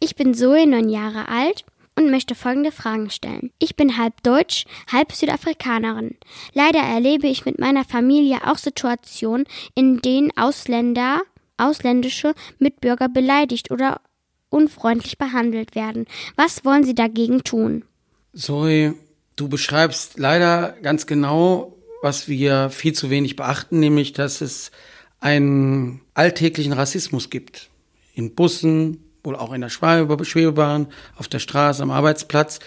Ich 0.00 0.14
bin 0.14 0.34
Zoe, 0.34 0.66
neun 0.66 0.88
Jahre 0.88 1.28
alt 1.28 1.64
und 1.96 2.10
möchte 2.10 2.36
folgende 2.36 2.70
Fragen 2.70 3.10
stellen. 3.10 3.50
Ich 3.58 3.74
bin 3.74 3.98
halb 3.98 4.22
Deutsch, 4.22 4.64
halb 4.90 5.12
Südafrikanerin. 5.12 6.16
Leider 6.52 6.78
erlebe 6.78 7.26
ich 7.26 7.44
mit 7.44 7.58
meiner 7.58 7.84
Familie 7.84 8.46
auch 8.46 8.58
Situationen, 8.58 9.46
in 9.74 10.00
denen 10.00 10.30
Ausländer, 10.36 11.22
ausländische 11.56 12.34
Mitbürger 12.60 13.08
beleidigt 13.08 13.72
oder 13.72 14.00
unfreundlich 14.48 15.18
behandelt 15.18 15.74
werden. 15.74 16.06
Was 16.36 16.64
wollen 16.64 16.84
Sie 16.84 16.94
dagegen 16.94 17.42
tun? 17.42 17.84
Zoe, 18.32 18.94
du 19.34 19.48
beschreibst 19.48 20.18
leider 20.18 20.76
ganz 20.82 21.06
genau, 21.06 21.76
was 22.02 22.28
wir 22.28 22.70
viel 22.70 22.92
zu 22.92 23.10
wenig 23.10 23.34
beachten, 23.34 23.80
nämlich 23.80 24.12
dass 24.12 24.40
es 24.40 24.70
einen 25.18 26.00
alltäglichen 26.14 26.72
Rassismus 26.72 27.28
gibt. 27.28 27.70
In 28.14 28.36
Bussen, 28.36 29.07
wohl 29.28 29.36
auch 29.36 29.52
in 29.52 29.60
der 29.60 29.68
Schwebebahn, 29.68 30.88
auf 31.16 31.28
der 31.28 31.38
Straße, 31.38 31.82
am 31.82 31.92
Arbeitsplatz. 31.92 32.58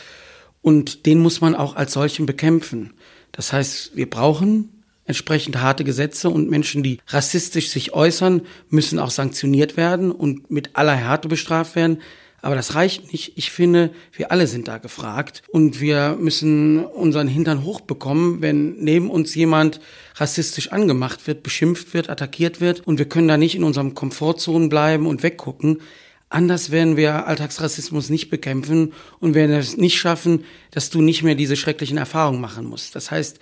Und 0.61 1.05
den 1.05 1.19
muss 1.19 1.41
man 1.41 1.55
auch 1.55 1.75
als 1.75 1.93
solchen 1.93 2.25
bekämpfen. 2.25 2.93
Das 3.33 3.51
heißt, 3.51 3.95
wir 3.95 4.09
brauchen 4.09 4.69
entsprechend 5.05 5.59
harte 5.59 5.83
Gesetze 5.83 6.29
und 6.29 6.49
Menschen, 6.49 6.83
die 6.83 6.99
rassistisch 7.07 7.69
sich 7.69 7.93
äußern, 7.93 8.41
müssen 8.69 8.99
auch 8.99 9.09
sanktioniert 9.09 9.75
werden 9.75 10.11
und 10.11 10.51
mit 10.51 10.75
aller 10.75 10.95
Härte 10.95 11.27
bestraft 11.27 11.75
werden. 11.75 11.97
Aber 12.43 12.55
das 12.55 12.73
reicht 12.73 13.11
nicht. 13.11 13.33
Ich 13.35 13.51
finde, 13.51 13.91
wir 14.13 14.31
alle 14.31 14.47
sind 14.47 14.67
da 14.67 14.79
gefragt 14.79 15.43
und 15.49 15.79
wir 15.79 16.17
müssen 16.19 16.85
unseren 16.85 17.27
Hintern 17.27 17.63
hochbekommen, 17.63 18.41
wenn 18.41 18.77
neben 18.77 19.11
uns 19.11 19.35
jemand 19.35 19.79
rassistisch 20.15 20.71
angemacht 20.71 21.27
wird, 21.27 21.43
beschimpft 21.43 21.93
wird, 21.93 22.09
attackiert 22.09 22.59
wird 22.59 22.81
und 22.81 22.97
wir 22.97 23.07
können 23.07 23.27
da 23.27 23.37
nicht 23.37 23.55
in 23.55 23.63
unserem 23.63 23.93
Komfortzonen 23.93 24.69
bleiben 24.69 25.05
und 25.05 25.21
weggucken. 25.23 25.81
Anders 26.31 26.71
werden 26.71 26.95
wir 26.95 27.27
Alltagsrassismus 27.27 28.09
nicht 28.09 28.29
bekämpfen 28.29 28.93
und 29.19 29.35
werden 29.35 29.53
es 29.53 29.75
nicht 29.75 29.99
schaffen, 29.99 30.45
dass 30.71 30.89
du 30.89 31.01
nicht 31.01 31.23
mehr 31.23 31.35
diese 31.35 31.57
schrecklichen 31.57 31.97
Erfahrungen 31.97 32.39
machen 32.39 32.65
musst. 32.65 32.95
Das 32.95 33.11
heißt, 33.11 33.39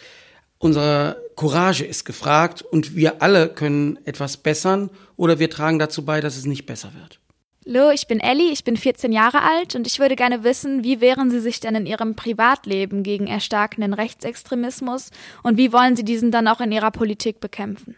unsere 0.58 1.22
Courage 1.36 1.86
ist 1.86 2.03
gefragt 2.03 2.63
und 2.63 2.96
wir 2.96 3.22
alle 3.22 3.50
können 3.50 4.00
etwas 4.05 4.38
bessern 4.38 4.89
oder 5.17 5.38
wir 5.38 5.51
tragen 5.51 5.77
dazu 5.77 6.03
bei, 6.03 6.19
dass 6.19 6.36
es 6.36 6.48
nicht 6.48 6.65
besser 6.65 6.91
wird. 7.00 7.19
Hallo, 7.67 7.91
ich 7.91 8.08
bin 8.08 8.19
Ellie, 8.19 8.51
ich 8.51 8.63
bin 8.63 8.75
14 8.75 9.12
Jahre 9.12 9.43
alt 9.43 9.75
und 9.75 9.86
ich 9.86 10.00
würde 10.00 10.15
gerne 10.15 10.43
wissen, 10.43 10.84
wie 10.84 11.00
wehren 11.00 11.29
Sie 11.29 11.41
sich 11.41 11.60
denn 11.60 11.75
in 11.75 11.86
Ihrem 11.86 12.15
Privatleben 12.15 13.03
gegen 13.03 13.27
erstarkenden 13.27 13.93
Rechtsextremismus 13.93 15.12
und 15.43 15.58
wie 15.60 15.72
wollen 15.72 15.96
Sie 15.96 16.03
diesen 16.03 16.31
dann 16.31 16.48
auch 16.48 16.60
in 16.60 16.72
Ihrer 16.72 16.89
Politik 16.89 17.39
bekämpfen? 17.39 17.96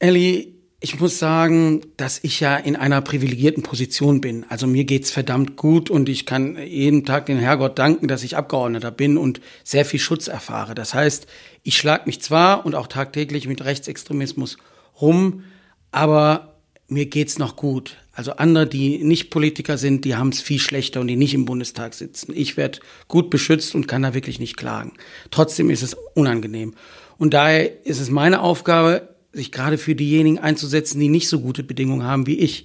Ellie, 0.00 0.53
ich 0.84 1.00
muss 1.00 1.18
sagen, 1.18 1.80
dass 1.96 2.20
ich 2.22 2.40
ja 2.40 2.56
in 2.56 2.76
einer 2.76 3.00
privilegierten 3.00 3.62
Position 3.62 4.20
bin. 4.20 4.44
Also 4.50 4.66
mir 4.66 4.84
geht's 4.84 5.10
verdammt 5.10 5.56
gut 5.56 5.88
und 5.88 6.10
ich 6.10 6.26
kann 6.26 6.58
jeden 6.58 7.06
Tag 7.06 7.24
den 7.24 7.38
Herrgott 7.38 7.78
danken, 7.78 8.06
dass 8.06 8.22
ich 8.22 8.36
Abgeordneter 8.36 8.90
bin 8.90 9.16
und 9.16 9.40
sehr 9.64 9.86
viel 9.86 9.98
Schutz 9.98 10.28
erfahre. 10.28 10.74
Das 10.74 10.92
heißt, 10.92 11.26
ich 11.62 11.78
schlag 11.78 12.06
mich 12.06 12.20
zwar 12.20 12.66
und 12.66 12.74
auch 12.74 12.86
tagtäglich 12.86 13.48
mit 13.48 13.64
Rechtsextremismus 13.64 14.58
rum, 15.00 15.44
aber 15.90 16.58
mir 16.86 17.06
geht's 17.06 17.38
noch 17.38 17.56
gut. 17.56 17.96
Also 18.12 18.32
andere, 18.32 18.66
die 18.66 19.02
nicht 19.02 19.30
Politiker 19.30 19.78
sind, 19.78 20.04
die 20.04 20.16
haben 20.16 20.28
es 20.28 20.42
viel 20.42 20.60
schlechter 20.60 21.00
und 21.00 21.08
die 21.08 21.16
nicht 21.16 21.32
im 21.32 21.46
Bundestag 21.46 21.94
sitzen. 21.94 22.34
Ich 22.36 22.58
werde 22.58 22.80
gut 23.08 23.30
beschützt 23.30 23.74
und 23.74 23.88
kann 23.88 24.02
da 24.02 24.12
wirklich 24.12 24.38
nicht 24.38 24.58
klagen. 24.58 24.92
Trotzdem 25.30 25.70
ist 25.70 25.82
es 25.82 25.96
unangenehm. 26.12 26.74
Und 27.16 27.32
daher 27.32 27.86
ist 27.86 28.00
es 28.00 28.10
meine 28.10 28.42
Aufgabe, 28.42 29.13
sich 29.34 29.52
gerade 29.52 29.78
für 29.78 29.94
diejenigen 29.94 30.38
einzusetzen, 30.38 31.00
die 31.00 31.08
nicht 31.08 31.28
so 31.28 31.40
gute 31.40 31.62
Bedingungen 31.62 32.04
haben 32.04 32.26
wie 32.26 32.38
ich. 32.38 32.64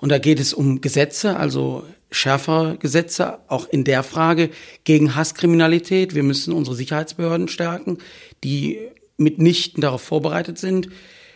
Und 0.00 0.10
da 0.10 0.18
geht 0.18 0.40
es 0.40 0.54
um 0.54 0.80
Gesetze, 0.80 1.36
also 1.36 1.84
schärfere 2.10 2.76
Gesetze, 2.78 3.38
auch 3.48 3.68
in 3.68 3.84
der 3.84 4.02
Frage 4.02 4.50
gegen 4.84 5.14
Hasskriminalität. 5.14 6.14
Wir 6.14 6.22
müssen 6.22 6.52
unsere 6.52 6.74
Sicherheitsbehörden 6.76 7.48
stärken, 7.48 7.98
die 8.42 8.78
mitnichten 9.16 9.80
darauf 9.80 10.02
vorbereitet 10.02 10.58
sind. 10.58 10.88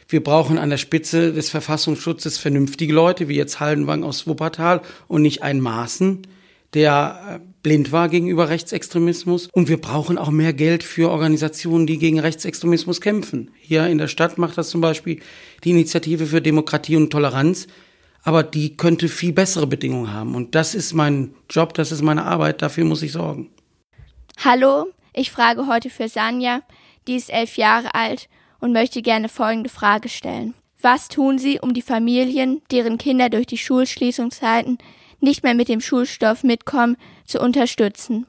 Wir 0.08 0.22
brauchen 0.22 0.58
an 0.58 0.70
der 0.70 0.78
Spitze 0.78 1.32
des 1.32 1.50
Verfassungsschutzes 1.50 2.38
vernünftige 2.38 2.92
Leute, 2.92 3.28
wie 3.28 3.36
jetzt 3.36 3.60
Haldenwang 3.60 4.02
aus 4.02 4.26
Wuppertal 4.26 4.82
und 5.08 5.22
nicht 5.22 5.42
ein 5.42 5.60
Maßen, 5.60 6.26
der 6.74 7.40
äh, 7.40 7.54
blind 7.62 7.92
war 7.92 8.08
gegenüber 8.08 8.48
Rechtsextremismus. 8.48 9.48
Und 9.52 9.68
wir 9.68 9.80
brauchen 9.80 10.18
auch 10.18 10.30
mehr 10.30 10.52
Geld 10.52 10.82
für 10.82 11.10
Organisationen, 11.10 11.86
die 11.86 11.98
gegen 11.98 12.18
Rechtsextremismus 12.18 13.00
kämpfen. 13.00 13.50
Hier 13.58 13.86
in 13.86 13.98
der 13.98 14.08
Stadt 14.08 14.38
macht 14.38 14.58
das 14.58 14.70
zum 14.70 14.80
Beispiel 14.80 15.20
die 15.62 15.70
Initiative 15.70 16.26
für 16.26 16.42
Demokratie 16.42 16.96
und 16.96 17.10
Toleranz. 17.10 17.66
Aber 18.22 18.42
die 18.42 18.76
könnte 18.76 19.08
viel 19.08 19.32
bessere 19.32 19.66
Bedingungen 19.66 20.12
haben. 20.12 20.34
Und 20.34 20.54
das 20.54 20.74
ist 20.74 20.94
mein 20.94 21.34
Job, 21.48 21.74
das 21.74 21.92
ist 21.92 22.02
meine 22.02 22.24
Arbeit, 22.24 22.62
dafür 22.62 22.84
muss 22.84 23.02
ich 23.02 23.12
sorgen. 23.12 23.50
Hallo, 24.42 24.86
ich 25.12 25.30
frage 25.30 25.66
heute 25.66 25.90
für 25.90 26.08
Sanja, 26.08 26.62
die 27.06 27.16
ist 27.16 27.30
elf 27.30 27.56
Jahre 27.56 27.94
alt 27.94 28.28
und 28.60 28.72
möchte 28.72 29.02
gerne 29.02 29.28
folgende 29.28 29.68
Frage 29.68 30.08
stellen. 30.08 30.54
Was 30.80 31.08
tun 31.08 31.38
Sie, 31.38 31.60
um 31.60 31.74
die 31.74 31.82
Familien, 31.82 32.62
deren 32.70 32.98
Kinder 32.98 33.28
durch 33.28 33.46
die 33.46 33.58
Schulschließungszeiten 33.58 34.78
nicht 35.24 35.42
mehr 35.42 35.54
mit 35.54 35.68
dem 35.68 35.80
Schulstoff 35.80 36.44
mitkommen, 36.44 36.96
zu 37.24 37.40
unterstützen? 37.40 38.26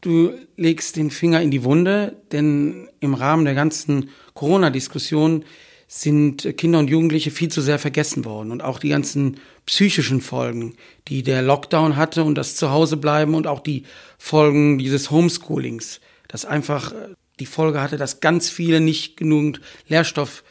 Du 0.00 0.32
legst 0.56 0.96
den 0.96 1.10
Finger 1.10 1.42
in 1.42 1.50
die 1.50 1.64
Wunde, 1.64 2.16
denn 2.30 2.88
im 3.00 3.14
Rahmen 3.14 3.44
der 3.44 3.54
ganzen 3.54 4.10
Corona-Diskussion 4.34 5.44
sind 5.88 6.56
Kinder 6.58 6.78
und 6.78 6.90
Jugendliche 6.90 7.30
viel 7.30 7.48
zu 7.48 7.62
sehr 7.62 7.78
vergessen 7.78 8.24
worden 8.24 8.52
und 8.52 8.62
auch 8.62 8.78
die 8.78 8.90
ganzen 8.90 9.38
psychischen 9.64 10.20
Folgen, 10.20 10.76
die 11.08 11.22
der 11.22 11.42
Lockdown 11.42 11.96
hatte 11.96 12.24
und 12.24 12.36
das 12.36 12.56
Zuhausebleiben 12.56 13.34
und 13.34 13.46
auch 13.46 13.60
die 13.60 13.84
Folgen 14.18 14.78
dieses 14.78 15.10
Homeschoolings, 15.10 16.00
das 16.28 16.44
einfach 16.44 16.92
die 17.40 17.46
Folge 17.46 17.80
hatte, 17.80 17.96
dass 17.96 18.20
ganz 18.20 18.50
viele 18.50 18.80
nicht 18.80 19.16
genügend 19.16 19.60
Lehrstoff 19.88 20.44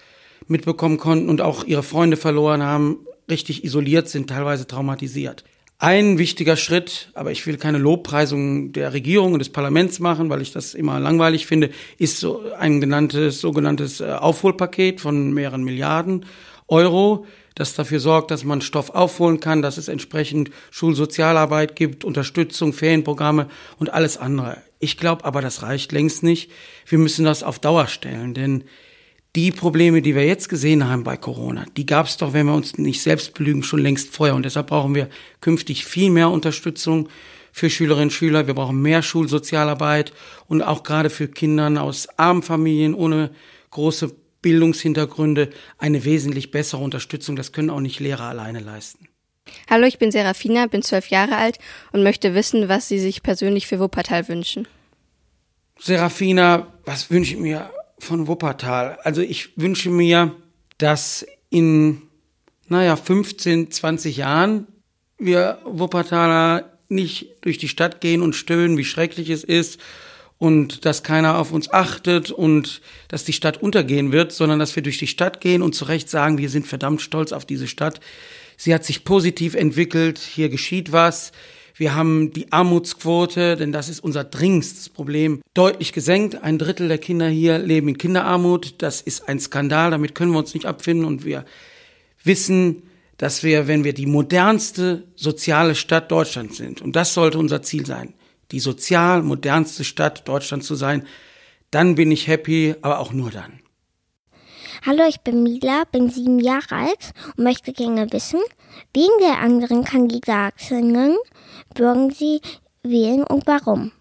mitbekommen 0.48 0.98
konnten 0.98 1.30
und 1.30 1.42
auch 1.42 1.64
ihre 1.64 1.84
Freunde 1.84 2.18
verloren 2.18 2.64
haben, 2.64 3.06
richtig 3.30 3.64
isoliert 3.64 4.10
sind, 4.10 4.30
teilweise 4.30 4.66
traumatisiert. 4.68 5.44
Ein 5.80 6.18
wichtiger 6.18 6.58
Schritt, 6.58 7.12
aber 7.14 7.32
ich 7.32 7.46
will 7.46 7.58
keine 7.58 7.78
Lobpreisung 7.78 8.72
der 8.72 8.94
Regierung 8.94 9.34
und 9.34 9.40
des 9.40 9.50
Parlaments 9.50 10.00
machen, 10.00 10.28
weil 10.28 10.42
ich 10.42 10.52
das 10.52 10.74
immer 10.74 11.00
langweilig 11.00 11.46
finde, 11.46 11.70
ist 12.00 12.20
so 12.20 12.42
ein 12.58 12.82
genanntes, 12.82 13.42
sogenanntes 13.42 14.02
äh, 14.02 14.06
Aufholpaket 14.06 15.00
von 15.00 15.34
mehreren 15.36 15.64
Milliarden 15.64 16.26
Euro, 16.68 17.28
das 17.54 17.76
dafür 17.76 18.00
sorgt, 18.00 18.32
dass 18.32 18.44
man 18.44 18.62
Stoff 18.62 18.90
aufholen 18.90 19.40
kann, 19.40 19.62
dass 19.62 19.78
es 19.78 19.88
entsprechend 19.88 20.50
Schulsozialarbeit 20.72 21.76
gibt, 21.76 22.06
Unterstützung, 22.06 22.74
Ferienprogramme 22.74 23.48
und 23.78 23.94
alles 23.94 24.18
andere. 24.18 24.58
Ich 24.80 24.98
glaube 24.98 25.26
aber, 25.26 25.42
das 25.42 25.62
reicht 25.62 25.92
längst 25.92 26.24
nicht. 26.24 26.50
Wir 26.88 26.98
müssen 26.98 27.24
das 27.24 27.44
auf 27.44 27.60
Dauer 27.60 27.88
stellen, 27.88 28.34
denn 28.34 28.64
die 29.38 29.52
Probleme, 29.52 30.02
die 30.02 30.16
wir 30.16 30.26
jetzt 30.26 30.50
gesehen 30.50 30.90
haben 30.90 31.04
bei 31.04 31.16
Corona, 31.16 31.66
die 31.78 31.86
gab 31.86 32.08
es 32.08 32.18
doch, 32.18 32.34
wenn 32.34 32.48
wir 32.48 32.56
uns 32.56 32.80
nicht 32.80 33.04
selbst 33.04 33.36
belügen, 33.36 33.62
schon 33.62 33.80
längst 33.80 34.10
vorher. 34.10 34.34
Und 34.34 34.46
deshalb 34.46 34.66
brauchen 34.66 34.96
wir 34.96 35.10
künftig 35.42 35.86
viel 35.86 36.10
mehr 36.10 36.32
Unterstützung 36.32 37.08
für 37.52 37.70
Schülerinnen 37.70 38.08
und 38.08 38.14
Schüler. 38.14 38.48
Wir 38.48 38.56
brauchen 38.56 38.82
mehr 38.82 39.04
Schulsozialarbeit 39.04 40.12
und 40.48 40.64
auch 40.64 40.82
gerade 40.82 41.12
für 41.12 41.28
Kindern 41.28 41.78
aus 41.78 42.08
armen 42.18 42.42
Familien 42.42 42.96
ohne 42.96 43.30
große 43.70 44.16
Bildungshintergründe 44.42 45.52
eine 45.78 46.04
wesentlich 46.04 46.50
bessere 46.50 46.82
Unterstützung. 46.82 47.36
Das 47.36 47.52
können 47.52 47.70
auch 47.70 47.80
nicht 47.80 48.00
Lehrer 48.00 48.24
alleine 48.24 48.60
leisten. 48.60 49.08
Hallo, 49.70 49.86
ich 49.86 50.00
bin 50.00 50.12
Serafina, 50.12 50.66
bin 50.66 50.82
zwölf 50.82 51.10
Jahre 51.10 51.38
alt 51.38 51.60
und 51.92 52.02
möchte 52.02 52.34
wissen, 52.34 52.70
was 52.70 52.88
Sie 52.88 52.98
sich 52.98 53.22
persönlich 53.22 53.68
für 53.68 53.80
Wuppertal 53.80 54.28
wünschen. 54.30 54.68
Serafina, 55.80 56.74
was 56.86 57.12
wünsche 57.12 57.36
ich 57.36 57.40
mir 57.40 57.70
von 58.00 58.28
Wuppertal? 58.28 58.98
Also 59.04 59.22
ich 59.22 59.58
wünsche 59.58 59.90
mir, 59.90 60.36
dass 60.78 61.26
in, 61.50 62.02
naja, 62.68 62.96
15, 62.96 63.72
20 63.72 64.18
Jahren 64.18 64.68
wir 65.18 65.60
Wuppertaler 65.66 66.78
nicht 66.90 67.38
durch 67.42 67.58
die 67.58 67.68
Stadt 67.68 68.02
gehen 68.02 68.22
und 68.22 68.36
stöhnen, 68.36 68.78
wie 68.78 68.86
schrecklich 68.86 69.30
es 69.30 69.44
ist 69.44 69.80
und 70.38 70.86
dass 70.86 71.04
keiner 71.04 71.38
auf 71.38 71.52
uns 71.52 71.72
achtet 71.72 72.32
und 72.32 72.82
dass 73.08 73.24
die 73.24 73.34
Stadt 73.34 73.62
untergehen 73.62 74.12
wird, 74.12 74.32
sondern 74.32 74.60
dass 74.60 74.76
wir 74.76 74.84
durch 74.84 75.00
die 75.00 75.08
Stadt 75.08 75.42
gehen 75.42 75.62
und 75.62 75.74
zu 75.74 75.86
Recht 75.86 76.10
sagen, 76.10 76.38
wir 76.38 76.50
sind 76.50 76.68
verdammt 76.68 77.02
stolz 77.02 77.32
auf 77.32 77.46
diese 77.46 77.68
Stadt. 77.68 78.00
Sie 78.56 78.74
hat 78.74 78.86
sich 78.86 79.04
positiv 79.04 79.56
entwickelt, 79.56 80.20
hier 80.20 80.50
geschieht 80.50 80.92
was. 80.92 81.32
Wir 81.78 81.94
haben 81.94 82.34
die 82.34 82.52
Armutsquote, 82.52 83.56
denn 83.56 83.72
das 83.72 83.88
ist 83.88 84.00
unser 84.00 84.24
dringendstes 84.24 84.90
Problem, 84.90 85.42
deutlich 85.54 85.94
gesenkt. 85.94 86.42
Ein 86.42 86.58
Drittel 86.58 86.88
der 86.88 86.98
Kinder 86.98 87.28
hier 87.28 87.60
leben 87.60 87.90
in 87.90 88.00
Kinderarmut. 88.00 88.76
Das 88.80 89.00
ist 89.00 89.30
ein 89.30 89.40
Skandal, 89.40 89.92
damit 89.92 90.16
können 90.16 90.32
wir 90.32 90.40
uns 90.40 90.56
nicht 90.56 90.66
abfinden 90.66 91.06
und 91.06 91.24
wir 91.24 91.46
wissen, 92.24 92.82
dass 93.18 93.44
wir, 93.44 93.68
wenn 93.68 93.84
wir 93.84 93.94
die 93.94 94.08
modernste 94.08 95.04
soziale 95.16 95.76
Stadt 95.76 96.12
Deutschlands 96.12 96.58
sind, 96.58 96.82
und 96.82 96.96
das 96.96 97.14
sollte 97.14 97.38
unser 97.38 97.62
Ziel 97.62 97.86
sein, 97.86 98.16
die 98.52 98.60
sozial 98.60 99.22
modernste 99.22 99.84
Stadt 99.84 100.28
Deutschlands 100.28 100.66
zu 100.66 100.76
sein, 100.76 101.06
dann 101.70 101.94
bin 101.94 102.12
ich 102.12 102.28
happy, 102.28 102.74
aber 102.82 103.00
auch 103.00 103.14
nur 103.14 103.30
dann. 103.30 103.60
Hallo, 104.90 105.04
ich 105.06 105.20
bin 105.20 105.44
Mila, 105.44 105.84
bin 105.92 106.10
sieben 106.10 106.40
Jahre 106.40 106.76
alt 106.76 107.12
und 107.36 107.44
möchte 107.44 107.74
gerne 107.74 108.10
wissen, 108.14 108.40
wen 108.94 109.10
der 109.20 109.40
anderen 109.40 109.84
Kandidatinnen 109.84 111.18
würden 111.76 112.10
Sie 112.12 112.40
wählen 112.84 113.24
und 113.24 113.46
warum? 113.48 113.92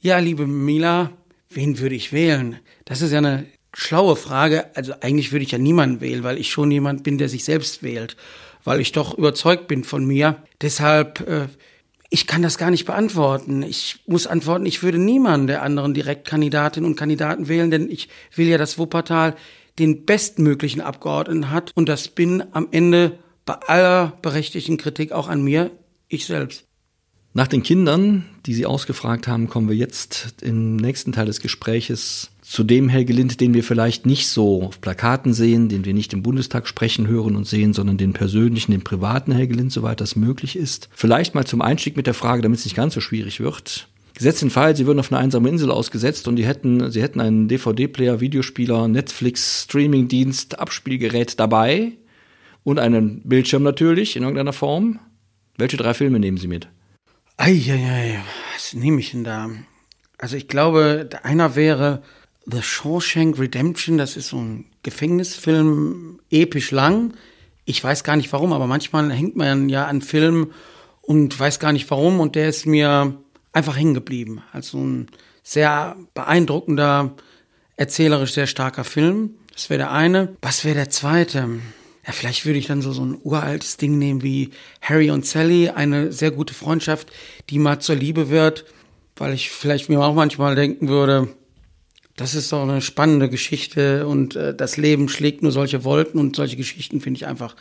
Ja, 0.00 0.18
liebe 0.18 0.48
Mila, 0.48 1.12
wen 1.48 1.78
würde 1.78 1.94
ich 1.94 2.12
wählen? 2.12 2.58
Das 2.84 3.02
ist 3.02 3.12
ja 3.12 3.18
eine 3.18 3.46
schlaue 3.72 4.16
Frage. 4.16 4.74
Also 4.74 4.94
eigentlich 5.00 5.30
würde 5.30 5.44
ich 5.44 5.52
ja 5.52 5.58
niemanden 5.58 6.00
wählen, 6.00 6.24
weil 6.24 6.38
ich 6.38 6.50
schon 6.50 6.72
jemand 6.72 7.04
bin, 7.04 7.16
der 7.16 7.28
sich 7.28 7.44
selbst 7.44 7.84
wählt, 7.84 8.16
weil 8.64 8.80
ich 8.80 8.90
doch 8.90 9.16
überzeugt 9.16 9.68
bin 9.68 9.84
von 9.84 10.04
mir. 10.04 10.42
Deshalb, 10.60 11.20
äh, 11.20 11.46
ich 12.10 12.26
kann 12.26 12.42
das 12.42 12.58
gar 12.58 12.72
nicht 12.72 12.84
beantworten. 12.84 13.62
Ich 13.62 14.00
muss 14.08 14.26
antworten, 14.26 14.66
ich 14.66 14.82
würde 14.82 14.98
niemanden 14.98 15.46
der 15.46 15.62
anderen 15.62 15.94
Direktkandidatinnen 15.94 16.90
und 16.90 16.96
Kandidaten 16.96 17.46
wählen, 17.46 17.70
denn 17.70 17.88
ich 17.88 18.08
will 18.34 18.48
ja 18.48 18.58
das 18.58 18.76
Wuppertal 18.76 19.36
den 19.78 20.04
bestmöglichen 20.04 20.80
Abgeordneten 20.80 21.50
hat. 21.50 21.72
Und 21.74 21.88
das 21.88 22.08
bin 22.08 22.42
am 22.52 22.68
Ende 22.70 23.18
bei 23.44 23.54
aller 23.54 24.18
berechtigten 24.22 24.76
Kritik 24.76 25.12
auch 25.12 25.28
an 25.28 25.42
mir, 25.42 25.70
ich 26.08 26.26
selbst. 26.26 26.64
Nach 27.36 27.48
den 27.48 27.64
Kindern, 27.64 28.24
die 28.46 28.54
Sie 28.54 28.64
ausgefragt 28.64 29.26
haben, 29.26 29.48
kommen 29.48 29.68
wir 29.68 29.74
jetzt 29.74 30.36
im 30.40 30.76
nächsten 30.76 31.10
Teil 31.10 31.26
des 31.26 31.40
Gespräches 31.40 32.30
zu 32.42 32.62
dem 32.62 32.88
Helge 32.88 33.12
Lind, 33.12 33.40
den 33.40 33.54
wir 33.54 33.64
vielleicht 33.64 34.06
nicht 34.06 34.28
so 34.28 34.62
auf 34.62 34.80
Plakaten 34.80 35.34
sehen, 35.34 35.68
den 35.68 35.84
wir 35.84 35.94
nicht 35.94 36.12
im 36.12 36.22
Bundestag 36.22 36.68
sprechen, 36.68 37.08
hören 37.08 37.34
und 37.34 37.48
sehen, 37.48 37.72
sondern 37.72 37.96
den 37.96 38.12
persönlichen, 38.12 38.70
den 38.70 38.84
privaten 38.84 39.32
Helge 39.32 39.54
Lind, 39.54 39.72
soweit 39.72 40.00
das 40.00 40.14
möglich 40.14 40.54
ist. 40.54 40.88
Vielleicht 40.94 41.34
mal 41.34 41.44
zum 41.44 41.60
Einstieg 41.60 41.96
mit 41.96 42.06
der 42.06 42.14
Frage, 42.14 42.42
damit 42.42 42.60
es 42.60 42.66
nicht 42.66 42.76
ganz 42.76 42.94
so 42.94 43.00
schwierig 43.00 43.40
wird. 43.40 43.88
Gesetzt 44.14 44.42
den 44.42 44.50
Fall, 44.50 44.76
sie 44.76 44.86
würden 44.86 45.00
auf 45.00 45.10
eine 45.10 45.20
einsame 45.20 45.48
Insel 45.48 45.72
ausgesetzt 45.72 46.28
und 46.28 46.36
die 46.36 46.46
hätten, 46.46 46.90
sie 46.92 47.02
hätten 47.02 47.20
einen 47.20 47.48
DVD-Player, 47.48 48.20
Videospieler, 48.20 48.86
Netflix, 48.86 49.64
Streamingdienst, 49.64 50.60
Abspielgerät 50.60 51.40
dabei 51.40 51.92
und 52.62 52.78
einen 52.78 53.22
Bildschirm 53.22 53.64
natürlich 53.64 54.14
in 54.14 54.22
irgendeiner 54.22 54.52
Form. 54.52 55.00
Welche 55.56 55.76
drei 55.76 55.94
Filme 55.94 56.20
nehmen 56.20 56.38
Sie 56.38 56.46
mit? 56.46 56.68
Eieiei, 57.36 58.20
was 58.54 58.74
nehme 58.74 59.00
ich 59.00 59.10
denn 59.10 59.24
da? 59.24 59.50
Also 60.18 60.36
ich 60.36 60.46
glaube, 60.46 61.08
einer 61.24 61.56
wäre 61.56 62.02
The 62.46 62.62
Shawshank 62.62 63.38
Redemption, 63.38 63.98
das 63.98 64.16
ist 64.16 64.28
so 64.28 64.36
ein 64.36 64.66
Gefängnisfilm, 64.84 66.20
episch 66.30 66.70
lang. 66.70 67.14
Ich 67.64 67.82
weiß 67.82 68.04
gar 68.04 68.16
nicht 68.16 68.32
warum, 68.32 68.52
aber 68.52 68.68
manchmal 68.68 69.10
hängt 69.10 69.34
man 69.34 69.68
ja 69.68 69.86
an 69.86 70.02
Filmen 70.02 70.52
und 71.02 71.38
weiß 71.38 71.58
gar 71.58 71.72
nicht 71.72 71.90
warum 71.90 72.20
und 72.20 72.36
der 72.36 72.48
ist 72.48 72.64
mir 72.66 73.18
einfach 73.54 73.76
hängen 73.76 73.94
geblieben. 73.94 74.42
Also 74.52 74.78
ein 74.78 75.06
sehr 75.42 75.96
beeindruckender, 76.12 77.14
erzählerisch 77.76 78.32
sehr 78.34 78.46
starker 78.46 78.84
Film. 78.84 79.36
Das 79.52 79.70
wäre 79.70 79.78
der 79.78 79.92
eine. 79.92 80.36
Was 80.42 80.64
wäre 80.64 80.74
der 80.74 80.90
zweite? 80.90 81.48
Ja, 82.06 82.12
vielleicht 82.12 82.44
würde 82.44 82.58
ich 82.58 82.66
dann 82.66 82.82
so, 82.82 82.92
so 82.92 83.04
ein 83.04 83.18
uraltes 83.22 83.78
Ding 83.78 83.98
nehmen 83.98 84.22
wie 84.22 84.50
Harry 84.82 85.10
und 85.10 85.24
Sally, 85.24 85.70
eine 85.70 86.12
sehr 86.12 86.30
gute 86.30 86.52
Freundschaft, 86.52 87.10
die 87.48 87.58
mal 87.58 87.78
zur 87.78 87.96
Liebe 87.96 88.28
wird, 88.28 88.66
weil 89.16 89.32
ich 89.32 89.48
vielleicht 89.50 89.88
mir 89.88 90.00
auch 90.00 90.14
manchmal 90.14 90.54
denken 90.54 90.88
würde, 90.88 91.28
das 92.16 92.34
ist 92.34 92.52
doch 92.52 92.62
eine 92.62 92.80
spannende 92.80 93.28
Geschichte 93.28 94.06
und 94.06 94.36
äh, 94.36 94.54
das 94.54 94.76
Leben 94.76 95.08
schlägt 95.08 95.42
nur 95.42 95.50
solche 95.50 95.82
Wolken 95.82 96.20
und 96.20 96.36
solche 96.36 96.56
Geschichten 96.56 97.00
finde 97.00 97.18
ich 97.18 97.26
einfach 97.26 97.56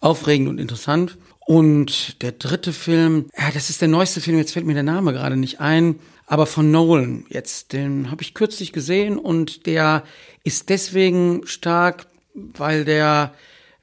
aufregend 0.00 0.48
und 0.48 0.58
interessant. 0.58 1.16
Und 1.46 2.22
der 2.22 2.32
dritte 2.32 2.72
Film, 2.72 3.26
ja, 3.38 3.52
das 3.54 3.70
ist 3.70 3.80
der 3.80 3.86
neueste 3.86 4.20
Film, 4.20 4.36
jetzt 4.36 4.52
fällt 4.52 4.66
mir 4.66 4.74
der 4.74 4.82
Name 4.82 5.12
gerade 5.12 5.36
nicht 5.36 5.60
ein, 5.60 6.00
aber 6.26 6.44
von 6.44 6.72
Nolan 6.72 7.24
jetzt, 7.28 7.72
den 7.72 8.10
habe 8.10 8.22
ich 8.22 8.34
kürzlich 8.34 8.72
gesehen 8.72 9.16
und 9.16 9.64
der 9.66 10.02
ist 10.42 10.70
deswegen 10.70 11.46
stark, 11.46 12.08
weil 12.34 12.84
der 12.84 13.32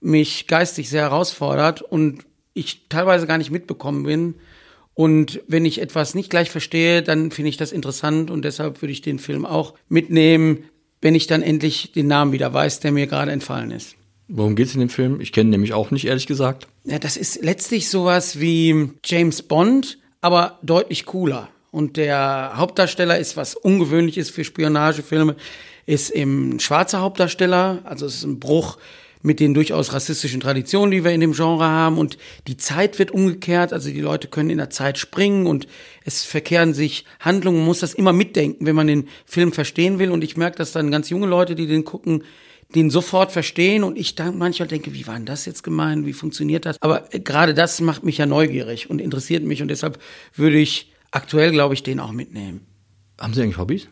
mich 0.02 0.48
geistig 0.48 0.90
sehr 0.90 1.04
herausfordert 1.04 1.82
und 1.82 2.26
ich 2.54 2.90
teilweise 2.90 3.28
gar 3.28 3.38
nicht 3.38 3.50
mitbekommen 3.50 4.04
bin. 4.04 4.36
Und 4.94 5.42
wenn 5.48 5.64
ich 5.64 5.80
etwas 5.80 6.16
nicht 6.16 6.30
gleich 6.30 6.52
verstehe, 6.52 7.02
dann 7.02 7.32
finde 7.32 7.48
ich 7.48 7.58
das 7.58 7.72
interessant 7.72 8.30
und 8.30 8.44
deshalb 8.44 8.82
würde 8.82 8.92
ich 8.92 9.02
den 9.02 9.20
Film 9.20 9.46
auch 9.46 9.74
mitnehmen. 9.88 10.66
wenn 11.02 11.16
ich 11.16 11.28
dann 11.28 11.42
endlich 11.42 11.92
den 11.92 12.08
Namen 12.08 12.32
wieder 12.32 12.54
weiß, 12.54 12.80
der 12.80 12.94
mir 12.94 13.08
gerade 13.08 13.32
entfallen 13.32 13.72
ist. 13.72 13.98
Worum 14.28 14.56
geht's 14.56 14.74
in 14.74 14.80
dem 14.80 14.90
Film? 14.90 15.20
Ich 15.22 15.32
kenne 15.32 15.50
nämlich 15.50 15.74
auch 15.74 15.92
nicht, 15.92 16.06
ehrlich 16.06 16.28
gesagt. 16.28 16.68
Ja, 16.86 17.00
das 17.00 17.18
ist 17.18 17.44
letztlich 17.44 17.90
sowas 17.90 18.40
wie 18.40 18.92
James 19.06 19.42
Bond, 19.42 20.00
aber 20.22 20.60
deutlich 20.62 21.06
cooler. 21.06 21.50
Und 21.72 21.98
der 21.98 22.54
Hauptdarsteller 22.56 23.18
ist 23.18 23.36
was 23.36 23.56
Ungewöhnliches 23.56 24.30
für 24.30 24.44
Spionagefilme, 24.44 25.36
ist 25.86 26.12
im 26.12 26.60
schwarzer 26.60 27.02
Hauptdarsteller, 27.02 27.82
also 27.84 28.06
es 28.06 28.16
ist 28.16 28.24
ein 28.24 28.40
Bruch 28.40 28.78
mit 29.24 29.40
den 29.40 29.54
durchaus 29.54 29.94
rassistischen 29.94 30.42
Traditionen, 30.42 30.92
die 30.92 31.04
wir 31.04 31.12
in 31.12 31.22
dem 31.22 31.32
Genre 31.32 31.66
haben. 31.66 31.98
Und 31.98 32.18
die 32.48 32.58
Zeit 32.58 33.00
wird 33.00 33.12
umgekehrt, 33.12 33.74
also 33.74 33.90
die 33.90 34.02
Leute 34.02 34.28
können 34.28 34.50
in 34.50 34.58
der 34.58 34.70
Zeit 34.70 34.98
springen 34.98 35.48
und 35.48 35.66
es 36.04 36.24
verkehren 36.24 36.74
sich 36.74 37.06
Handlungen. 37.22 37.60
Man 37.60 37.66
muss 37.66 37.80
das 37.80 37.94
immer 37.94 38.14
mitdenken, 38.14 38.66
wenn 38.66 38.76
man 38.76 38.88
den 38.88 39.08
Film 39.26 39.54
verstehen 39.54 39.98
will. 39.98 40.12
Und 40.12 40.24
ich 40.24 40.38
merke, 40.38 40.58
dass 40.58 40.74
dann 40.74 40.92
ganz 40.92 41.10
junge 41.10 41.28
Leute, 41.28 41.56
die 41.56 41.68
den 41.68 41.86
gucken, 41.86 42.24
den 42.76 42.90
sofort 42.90 43.32
verstehen 43.32 43.84
und 43.84 43.98
ich 43.98 44.16
dann 44.16 44.38
manchmal 44.38 44.68
denke, 44.68 44.94
wie 44.94 45.08
war 45.08 45.16
denn 45.16 45.26
das 45.26 45.46
jetzt 45.46 45.64
gemeint, 45.64 46.06
wie 46.06 46.14
funktioniert 46.14 46.66
das? 46.66 46.82
Aber 46.82 47.02
gerade 47.12 47.54
das 47.54 47.82
macht 47.82 48.04
mich 48.04 48.18
ja 48.18 48.26
neugierig 48.26 48.90
und 48.90 49.00
interessiert 49.00 49.44
mich 49.44 49.62
und 49.62 49.68
deshalb 49.68 50.00
würde 50.36 50.58
ich 50.58 50.92
aktuell, 51.12 51.52
glaube 51.52 51.74
ich, 51.74 51.84
den 51.84 52.00
auch 52.00 52.12
mitnehmen. 52.12 52.62
Haben 53.20 53.34
Sie 53.34 53.42
eigentlich 53.42 53.58
Hobbys? 53.58 53.88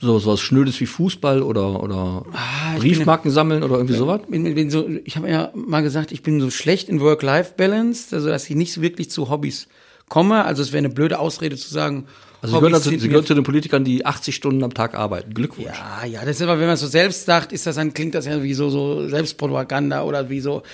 So, 0.00 0.18
so 0.18 0.32
was 0.32 0.40
Schnödes 0.40 0.80
wie 0.80 0.86
Fußball 0.86 1.42
oder, 1.42 1.80
oder 1.80 2.24
ah, 2.32 2.76
Briefmarken 2.76 3.24
bin, 3.28 3.32
sammeln 3.32 3.62
oder 3.62 3.76
irgendwie 3.76 3.94
sowas? 3.94 4.22
Bin, 4.28 4.52
bin 4.54 4.68
so, 4.68 4.88
ich 5.04 5.16
habe 5.16 5.30
ja 5.30 5.52
mal 5.54 5.82
gesagt, 5.82 6.10
ich 6.10 6.22
bin 6.22 6.40
so 6.40 6.50
schlecht 6.50 6.88
in 6.88 7.00
Work-Life-Balance, 7.00 8.16
also 8.16 8.28
dass 8.28 8.50
ich 8.50 8.56
nicht 8.56 8.80
wirklich 8.80 9.10
zu 9.10 9.30
Hobbys 9.30 9.68
komme. 10.08 10.44
Also 10.44 10.62
es 10.62 10.72
wäre 10.72 10.78
eine 10.78 10.92
blöde 10.92 11.20
Ausrede 11.20 11.56
zu 11.56 11.72
sagen, 11.72 12.06
also 12.42 12.56
Sie 12.56 12.60
gehören, 12.60 12.74
also, 12.74 12.90
Sie 12.90 13.08
gehören 13.08 13.24
zu 13.24 13.34
den 13.34 13.44
Politikern, 13.44 13.84
die 13.84 14.04
80 14.04 14.34
Stunden 14.34 14.64
am 14.64 14.74
Tag 14.74 14.94
arbeiten. 14.94 15.32
Glückwunsch. 15.32 15.68
Ja, 15.68 16.04
ja, 16.04 16.24
das 16.24 16.36
ist 16.36 16.42
aber, 16.42 16.58
wenn 16.58 16.66
man 16.66 16.76
so 16.76 16.88
selbst 16.88 17.24
sagt, 17.24 17.52
ist 17.52 17.66
das 17.68 17.76
dann, 17.76 17.94
klingt 17.94 18.16
das 18.16 18.26
ja 18.26 18.42
wie 18.42 18.52
so, 18.52 18.68
so 18.68 19.08
Selbstpropaganda 19.08 20.02
oder 20.02 20.28
wie 20.28 20.40
so, 20.40 20.64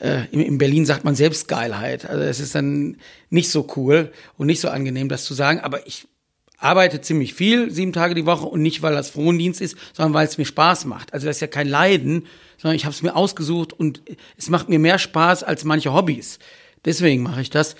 äh, 0.00 0.22
in, 0.30 0.40
in 0.40 0.56
Berlin 0.56 0.86
sagt 0.86 1.04
man 1.04 1.14
Selbstgeilheit. 1.14 2.08
Also 2.08 2.22
es 2.22 2.40
ist 2.40 2.54
dann 2.54 2.96
nicht 3.28 3.50
so 3.50 3.68
cool 3.76 4.10
und 4.38 4.46
nicht 4.46 4.60
so 4.60 4.70
angenehm, 4.70 5.10
das 5.10 5.26
zu 5.26 5.34
sagen. 5.34 5.60
Aber 5.60 5.86
ich 5.86 6.08
arbeite 6.56 7.02
ziemlich 7.02 7.34
viel, 7.34 7.70
sieben 7.70 7.92
Tage 7.92 8.14
die 8.14 8.24
Woche 8.24 8.46
und 8.46 8.62
nicht, 8.62 8.80
weil 8.80 8.94
das 8.94 9.10
Frondienst 9.10 9.60
ist, 9.60 9.76
sondern 9.92 10.14
weil 10.14 10.26
es 10.26 10.38
mir 10.38 10.46
Spaß 10.46 10.86
macht. 10.86 11.12
Also 11.12 11.26
das 11.26 11.36
ist 11.36 11.40
ja 11.40 11.46
kein 11.46 11.68
Leiden, 11.68 12.26
sondern 12.56 12.74
ich 12.74 12.86
habe 12.86 12.94
es 12.94 13.02
mir 13.02 13.14
ausgesucht 13.14 13.74
und 13.74 14.00
es 14.38 14.48
macht 14.48 14.70
mir 14.70 14.78
mehr 14.78 14.98
Spaß 14.98 15.44
als 15.44 15.64
manche 15.64 15.92
Hobbys. 15.92 16.38
Deswegen 16.86 17.22
mache 17.22 17.42
ich 17.42 17.50
das. 17.50 17.76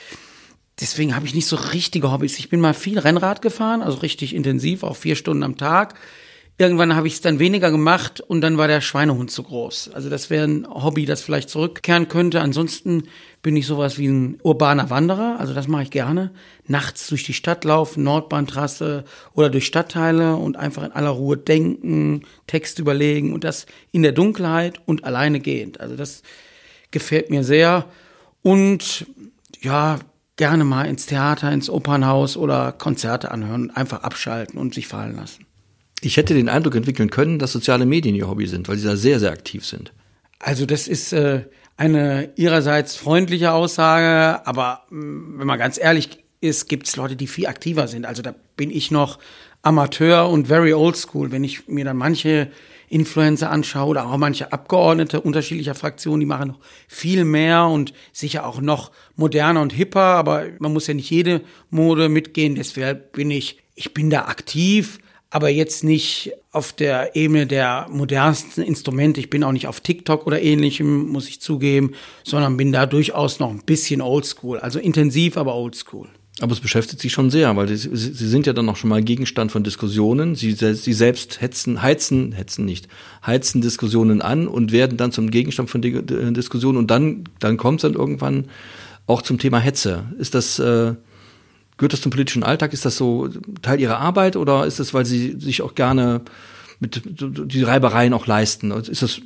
Deswegen 0.80 1.16
habe 1.16 1.26
ich 1.26 1.34
nicht 1.34 1.46
so 1.46 1.56
richtige 1.56 2.12
Hobbys. 2.12 2.38
Ich 2.38 2.48
bin 2.48 2.60
mal 2.60 2.74
viel 2.74 2.98
Rennrad 2.98 3.42
gefahren, 3.42 3.82
also 3.82 3.98
richtig 3.98 4.34
intensiv, 4.34 4.82
auch 4.82 4.96
vier 4.96 5.16
Stunden 5.16 5.42
am 5.42 5.56
Tag. 5.56 5.94
Irgendwann 6.60 6.96
habe 6.96 7.06
ich 7.06 7.14
es 7.14 7.20
dann 7.20 7.38
weniger 7.38 7.70
gemacht 7.70 8.20
und 8.20 8.40
dann 8.40 8.58
war 8.58 8.66
der 8.66 8.80
Schweinehund 8.80 9.30
zu 9.30 9.44
groß. 9.44 9.90
Also 9.94 10.10
das 10.10 10.28
wäre 10.28 10.44
ein 10.44 10.66
Hobby, 10.68 11.06
das 11.06 11.22
vielleicht 11.22 11.50
zurückkehren 11.50 12.08
könnte. 12.08 12.40
Ansonsten 12.40 13.04
bin 13.42 13.56
ich 13.56 13.64
sowas 13.64 13.96
wie 13.96 14.08
ein 14.08 14.40
urbaner 14.42 14.90
Wanderer, 14.90 15.36
also 15.38 15.54
das 15.54 15.68
mache 15.68 15.84
ich 15.84 15.90
gerne. 15.92 16.32
Nachts 16.66 17.06
durch 17.06 17.22
die 17.22 17.32
Stadt 17.32 17.62
laufen, 17.62 18.02
Nordbahntrasse 18.02 19.04
oder 19.34 19.50
durch 19.50 19.66
Stadtteile 19.66 20.34
und 20.34 20.56
einfach 20.56 20.82
in 20.82 20.90
aller 20.90 21.10
Ruhe 21.10 21.36
denken, 21.36 22.22
Text 22.48 22.80
überlegen 22.80 23.32
und 23.32 23.44
das 23.44 23.66
in 23.92 24.02
der 24.02 24.12
Dunkelheit 24.12 24.80
und 24.84 25.04
alleine 25.04 25.38
gehend. 25.38 25.78
Also 25.78 25.94
das 25.94 26.22
gefällt 26.90 27.30
mir 27.30 27.44
sehr. 27.44 27.86
Und 28.42 29.06
ja, 29.60 30.00
gerne 30.38 30.64
mal 30.64 30.84
ins 30.84 31.04
Theater, 31.04 31.52
ins 31.52 31.68
Opernhaus 31.68 32.38
oder 32.38 32.72
Konzerte 32.72 33.30
anhören, 33.30 33.70
einfach 33.70 34.02
abschalten 34.02 34.58
und 34.58 34.72
sich 34.72 34.88
fallen 34.88 35.16
lassen. 35.16 35.44
Ich 36.00 36.16
hätte 36.16 36.32
den 36.32 36.48
Eindruck 36.48 36.76
entwickeln 36.76 37.10
können, 37.10 37.38
dass 37.38 37.52
soziale 37.52 37.84
Medien 37.84 38.14
ihr 38.14 38.28
Hobby 38.28 38.46
sind, 38.46 38.68
weil 38.68 38.78
sie 38.78 38.86
da 38.86 38.96
sehr, 38.96 39.20
sehr 39.20 39.32
aktiv 39.32 39.66
sind. 39.66 39.92
Also 40.38 40.64
das 40.64 40.86
ist 40.86 41.12
äh, 41.12 41.42
eine 41.76 42.30
ihrerseits 42.36 42.94
freundliche 42.94 43.52
Aussage, 43.52 44.46
aber 44.46 44.84
mm, 44.90 45.40
wenn 45.40 45.46
man 45.46 45.58
ganz 45.58 45.76
ehrlich 45.76 46.24
ist, 46.40 46.68
gibt 46.68 46.86
es 46.86 46.94
Leute, 46.94 47.16
die 47.16 47.26
viel 47.26 47.48
aktiver 47.48 47.88
sind. 47.88 48.06
Also 48.06 48.22
da 48.22 48.32
bin 48.56 48.70
ich 48.70 48.92
noch 48.92 49.18
Amateur 49.62 50.30
und 50.30 50.46
very 50.46 50.72
old 50.72 50.96
school. 50.96 51.32
Wenn 51.32 51.42
ich 51.42 51.66
mir 51.66 51.84
dann 51.84 51.96
manche 51.96 52.52
Influencer 52.88 53.50
anschaue 53.50 53.88
oder 53.88 54.06
auch 54.06 54.16
manche 54.16 54.52
Abgeordnete 54.52 55.20
unterschiedlicher 55.20 55.74
Fraktionen, 55.74 56.20
die 56.20 56.26
machen 56.26 56.48
noch 56.48 56.60
viel 56.86 57.24
mehr 57.24 57.66
und 57.66 57.92
sicher 58.12 58.46
auch 58.46 58.60
noch 58.60 58.90
moderner 59.16 59.62
und 59.62 59.72
hipper, 59.72 60.00
aber 60.00 60.46
man 60.58 60.72
muss 60.72 60.86
ja 60.86 60.94
nicht 60.94 61.10
jede 61.10 61.42
Mode 61.70 62.08
mitgehen. 62.08 62.54
Deshalb 62.54 63.12
bin 63.12 63.30
ich, 63.30 63.58
ich 63.74 63.94
bin 63.94 64.10
da 64.10 64.26
aktiv, 64.26 64.98
aber 65.30 65.50
jetzt 65.50 65.84
nicht 65.84 66.32
auf 66.52 66.72
der 66.72 67.14
Ebene 67.14 67.46
der 67.46 67.86
modernsten 67.90 68.62
Instrumente. 68.62 69.20
Ich 69.20 69.30
bin 69.30 69.44
auch 69.44 69.52
nicht 69.52 69.66
auf 69.66 69.80
TikTok 69.80 70.26
oder 70.26 70.40
ähnlichem, 70.40 71.08
muss 71.08 71.28
ich 71.28 71.40
zugeben, 71.40 71.92
sondern 72.24 72.56
bin 72.56 72.72
da 72.72 72.86
durchaus 72.86 73.38
noch 73.38 73.50
ein 73.50 73.64
bisschen 73.64 74.00
oldschool. 74.00 74.58
Also 74.58 74.78
intensiv, 74.78 75.36
aber 75.36 75.54
oldschool. 75.54 76.08
Aber 76.40 76.52
es 76.52 76.60
beschäftigt 76.60 77.00
Sie 77.00 77.10
schon 77.10 77.30
sehr, 77.30 77.54
weil 77.56 77.68
Sie, 77.68 77.76
Sie 77.76 78.28
sind 78.28 78.46
ja 78.46 78.52
dann 78.52 78.68
auch 78.68 78.76
schon 78.76 78.90
mal 78.90 79.02
Gegenstand 79.02 79.50
von 79.50 79.64
Diskussionen. 79.64 80.36
Sie, 80.36 80.52
Sie 80.52 80.92
selbst 80.92 81.40
hetzen, 81.40 81.82
heizen, 81.82 82.32
hetzen 82.32 82.64
nicht, 82.64 82.86
heizen 83.26 83.60
Diskussionen 83.60 84.22
an 84.22 84.46
und 84.46 84.70
werden 84.70 84.96
dann 84.96 85.10
zum 85.10 85.30
Gegenstand 85.30 85.68
von 85.68 85.82
Diskussionen 85.82 86.78
und 86.78 86.90
dann, 86.90 87.24
dann 87.40 87.56
kommt 87.56 87.80
es 87.80 87.82
dann 87.82 87.94
irgendwann 87.94 88.44
auch 89.06 89.22
zum 89.22 89.38
Thema 89.38 89.58
Hetze. 89.58 90.04
Ist 90.18 90.34
das, 90.34 90.58
äh, 90.60 90.94
Gehört 91.78 91.92
das 91.92 92.00
zum 92.00 92.10
politischen 92.10 92.42
Alltag? 92.42 92.72
Ist 92.72 92.84
das 92.84 92.96
so 92.96 93.28
Teil 93.62 93.80
Ihrer 93.80 93.98
Arbeit 93.98 94.34
oder 94.34 94.66
ist 94.66 94.80
das, 94.80 94.94
weil 94.94 95.06
Sie 95.06 95.36
sich 95.38 95.62
auch 95.62 95.76
gerne 95.76 96.22
mit 96.80 97.02
die 97.06 97.62
Reibereien 97.62 98.12
auch 98.12 98.26
leisten? 98.26 98.72
Ist 98.72 99.02
das 99.02 99.20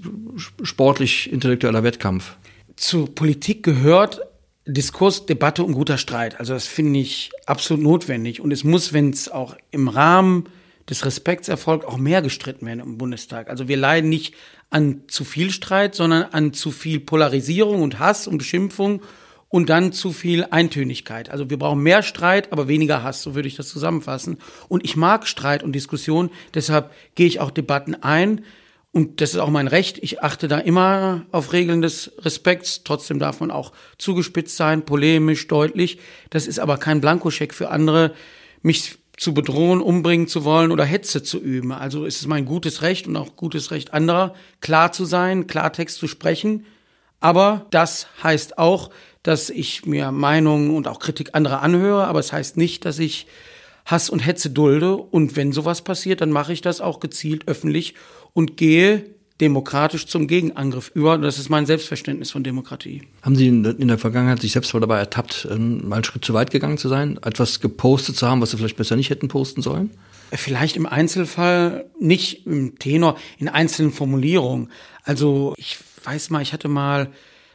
sportlich 0.63 1.33
intellektueller 1.33 1.83
Wettkampf? 1.83 2.37
Zur 2.77 3.13
Politik 3.15 3.63
gehört 3.63 4.21
Diskurs, 4.67 5.27
Debatte 5.27 5.65
und 5.65 5.73
guter 5.73 5.99
Streit. 5.99 6.39
Also 6.39 6.55
das 6.55 6.67
finde 6.67 7.01
ich 7.01 7.31
absolut 7.47 7.83
notwendig. 7.83 8.41
Und 8.41 8.53
es 8.53 8.63
muss, 8.65 8.93
wenn 8.93 9.11
es 9.11 9.29
auch 9.29 9.57
im 9.71 9.89
Rahmen 9.89 10.45
des 10.89 11.05
Respekts 11.05 11.49
erfolgt, 11.49 11.85
auch 11.85 11.97
mehr 11.97 12.23
gestritten 12.23 12.67
werden 12.67 12.81
im 12.81 12.99
Bundestag. 12.99 13.49
Also 13.49 13.69
wir 13.69 13.77
leiden 13.77 14.09
nicht 14.09 14.35
an 14.71 15.03
zu 15.09 15.25
viel 15.25 15.51
Streit, 15.51 15.95
sondern 15.95 16.25
an 16.33 16.53
zu 16.53 16.71
viel 16.71 17.01
Polarisierung 17.01 17.83
und 17.83 17.99
Hass 17.99 18.27
und 18.27 18.39
Beschimpfung 18.39 19.03
und 19.49 19.69
dann 19.69 19.93
zu 19.93 20.13
viel 20.13 20.47
Eintönigkeit. 20.51 21.29
Also 21.29 21.51
wir 21.51 21.59
brauchen 21.59 21.83
mehr 21.83 22.03
Streit, 22.03 22.53
aber 22.53 22.69
weniger 22.69 23.03
Hass, 23.03 23.23
so 23.23 23.35
würde 23.35 23.49
ich 23.49 23.57
das 23.57 23.69
zusammenfassen. 23.69 24.39
Und 24.69 24.85
ich 24.85 24.97
mag 24.97 25.27
Streit 25.27 25.63
und 25.63 25.73
Diskussion, 25.73 26.31
deshalb 26.55 26.91
gehe 27.15 27.27
ich 27.27 27.39
auch 27.39 27.51
Debatten 27.51 27.95
ein. 27.97 28.45
Und 28.93 29.23
das 29.23 29.31
ist 29.31 29.39
auch 29.39 29.49
mein 29.49 29.69
Recht. 29.69 29.99
Ich 30.03 30.23
achte 30.23 30.49
da 30.49 30.59
immer 30.59 31.25
auf 31.33 31.55
Regeln 31.55 31.81
des 31.81 32.13
Respekts. 32.19 32.85
Trotzdem 32.85 33.19
darf 33.19 33.41
man 33.41 33.51
auch 33.51 33.73
zugespitzt 33.97 34.57
sein, 34.57 34.85
polemisch, 34.85 35.49
deutlich. 35.49 35.99
Das 36.29 36.47
ist 36.47 36.61
aber 36.61 36.77
kein 36.77 37.01
Blankoscheck 37.01 37.55
für 37.55 37.71
andere, 37.71 38.13
mich 38.61 38.99
zu 39.17 39.33
bedrohen, 39.33 39.81
umbringen 39.81 40.27
zu 40.29 40.45
wollen 40.45 40.73
oder 40.73 40.85
Hetze 40.85 41.23
zu 41.23 41.39
üben. 41.39 41.73
Also 41.73 42.05
ist 42.05 42.21
es 42.21 42.27
mein 42.27 42.45
gutes 42.45 42.83
Recht 42.83 43.07
und 43.07 43.17
auch 43.17 43.35
gutes 43.37 43.71
Recht 43.71 43.95
anderer, 43.95 44.35
klar 44.61 44.93
zu 44.93 45.07
sein, 45.07 45.47
Klartext 45.47 45.97
zu 45.99 46.07
sprechen. 46.07 46.67
Aber 47.21 47.67
das 47.71 48.09
heißt 48.23 48.59
auch, 48.59 48.91
dass 49.23 49.49
ich 49.49 49.87
mir 49.87 50.11
Meinungen 50.11 50.75
und 50.75 50.89
auch 50.89 50.99
Kritik 50.99 51.31
anderer 51.35 51.63
anhöre, 51.63 52.07
aber 52.09 52.19
es 52.19 52.27
das 52.27 52.33
heißt 52.33 52.57
nicht, 52.57 52.85
dass 52.85 52.99
ich 52.99 53.27
Hass 53.85 54.11
und 54.11 54.21
Hetze 54.21 54.51
dulde. 54.51 54.97
Und 54.97 55.37
wenn 55.37 55.53
sowas 55.53 55.83
passiert, 55.83 56.21
dann 56.21 56.31
mache 56.31 56.53
ich 56.53 56.61
das 56.61 56.81
auch 56.81 57.01
gezielt 57.01 57.49
öffentlich 57.49 57.95
und 58.33 58.57
gehe 58.57 59.05
demokratisch 59.41 60.07
zum 60.07 60.29
Gegenangriff 60.29 60.93
über. 60.95 61.19
Das 61.19 61.39
ist 61.39 61.49
mein 61.49 61.67
Selbstverständnis 61.67 62.31
von 62.31 62.45
Demokratie. 62.45 63.03
Haben 63.23 63.35
Sie 63.35 63.49
in 63.49 63.89
der 63.89 63.99
Vergangenheit 63.99 64.41
sich 64.41 64.53
selbst 64.53 64.73
mal 64.73 64.81
dabei 64.81 64.99
ertappt, 64.99 65.49
ähm, 65.51 65.89
mal 65.89 65.97
einen 65.97 66.05
Schritt 66.05 66.25
zu 66.25 66.33
weit 66.33 66.51
gegangen 66.51 66.79
zu 66.79 66.89
sein, 66.89 67.19
etwas 67.23 67.61
gepostet 67.61 68.17
zu 68.17 68.29
haben, 68.29 68.41
was 68.41 68.53
Sie 68.53 68.57
vielleicht 68.57 68.77
besser 68.77 68.95
nicht 68.95 69.11
hätten 69.11 69.29
posten 69.29 69.61
sollen? 69.61 69.91
Vielleicht 70.31 70.77
im 70.77 70.87
Einzelfall, 70.87 71.87
nicht 71.99 72.47
im 72.47 72.79
Tenor, 72.79 73.19
in 73.39 73.49
einzelnen 73.49 73.93
Formulierungen. 73.93 74.71
Also 75.03 75.55
ich 75.59 75.77
weiß 76.05 76.31
mal, 76.31 76.41
ich 76.41 76.53
hatte 76.53 76.69
mal 76.69 77.11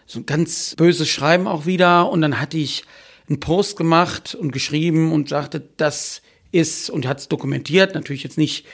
so 0.06 0.20
ein 0.20 0.26
ganz 0.26 0.76
böses 0.76 1.08
Schreiben 1.10 1.48
auch 1.48 1.66
wieder. 1.66 2.10
Und 2.10 2.22
dann 2.22 2.40
hatte 2.40 2.58
ich 2.58 2.84
einen 3.30 3.40
Post 3.40 3.78
gemacht 3.78 4.36
und 4.36 4.52
geschrieben 4.52 5.12
und 5.12 5.30
sagte, 5.30 5.62
das 5.78 6.22
ist, 6.52 6.90
und 6.90 7.08
hat 7.08 7.20
es 7.20 7.28
dokumentiert, 7.28 7.94
natürlich 7.94 8.24
jetzt 8.24 8.38
nicht, 8.38 8.66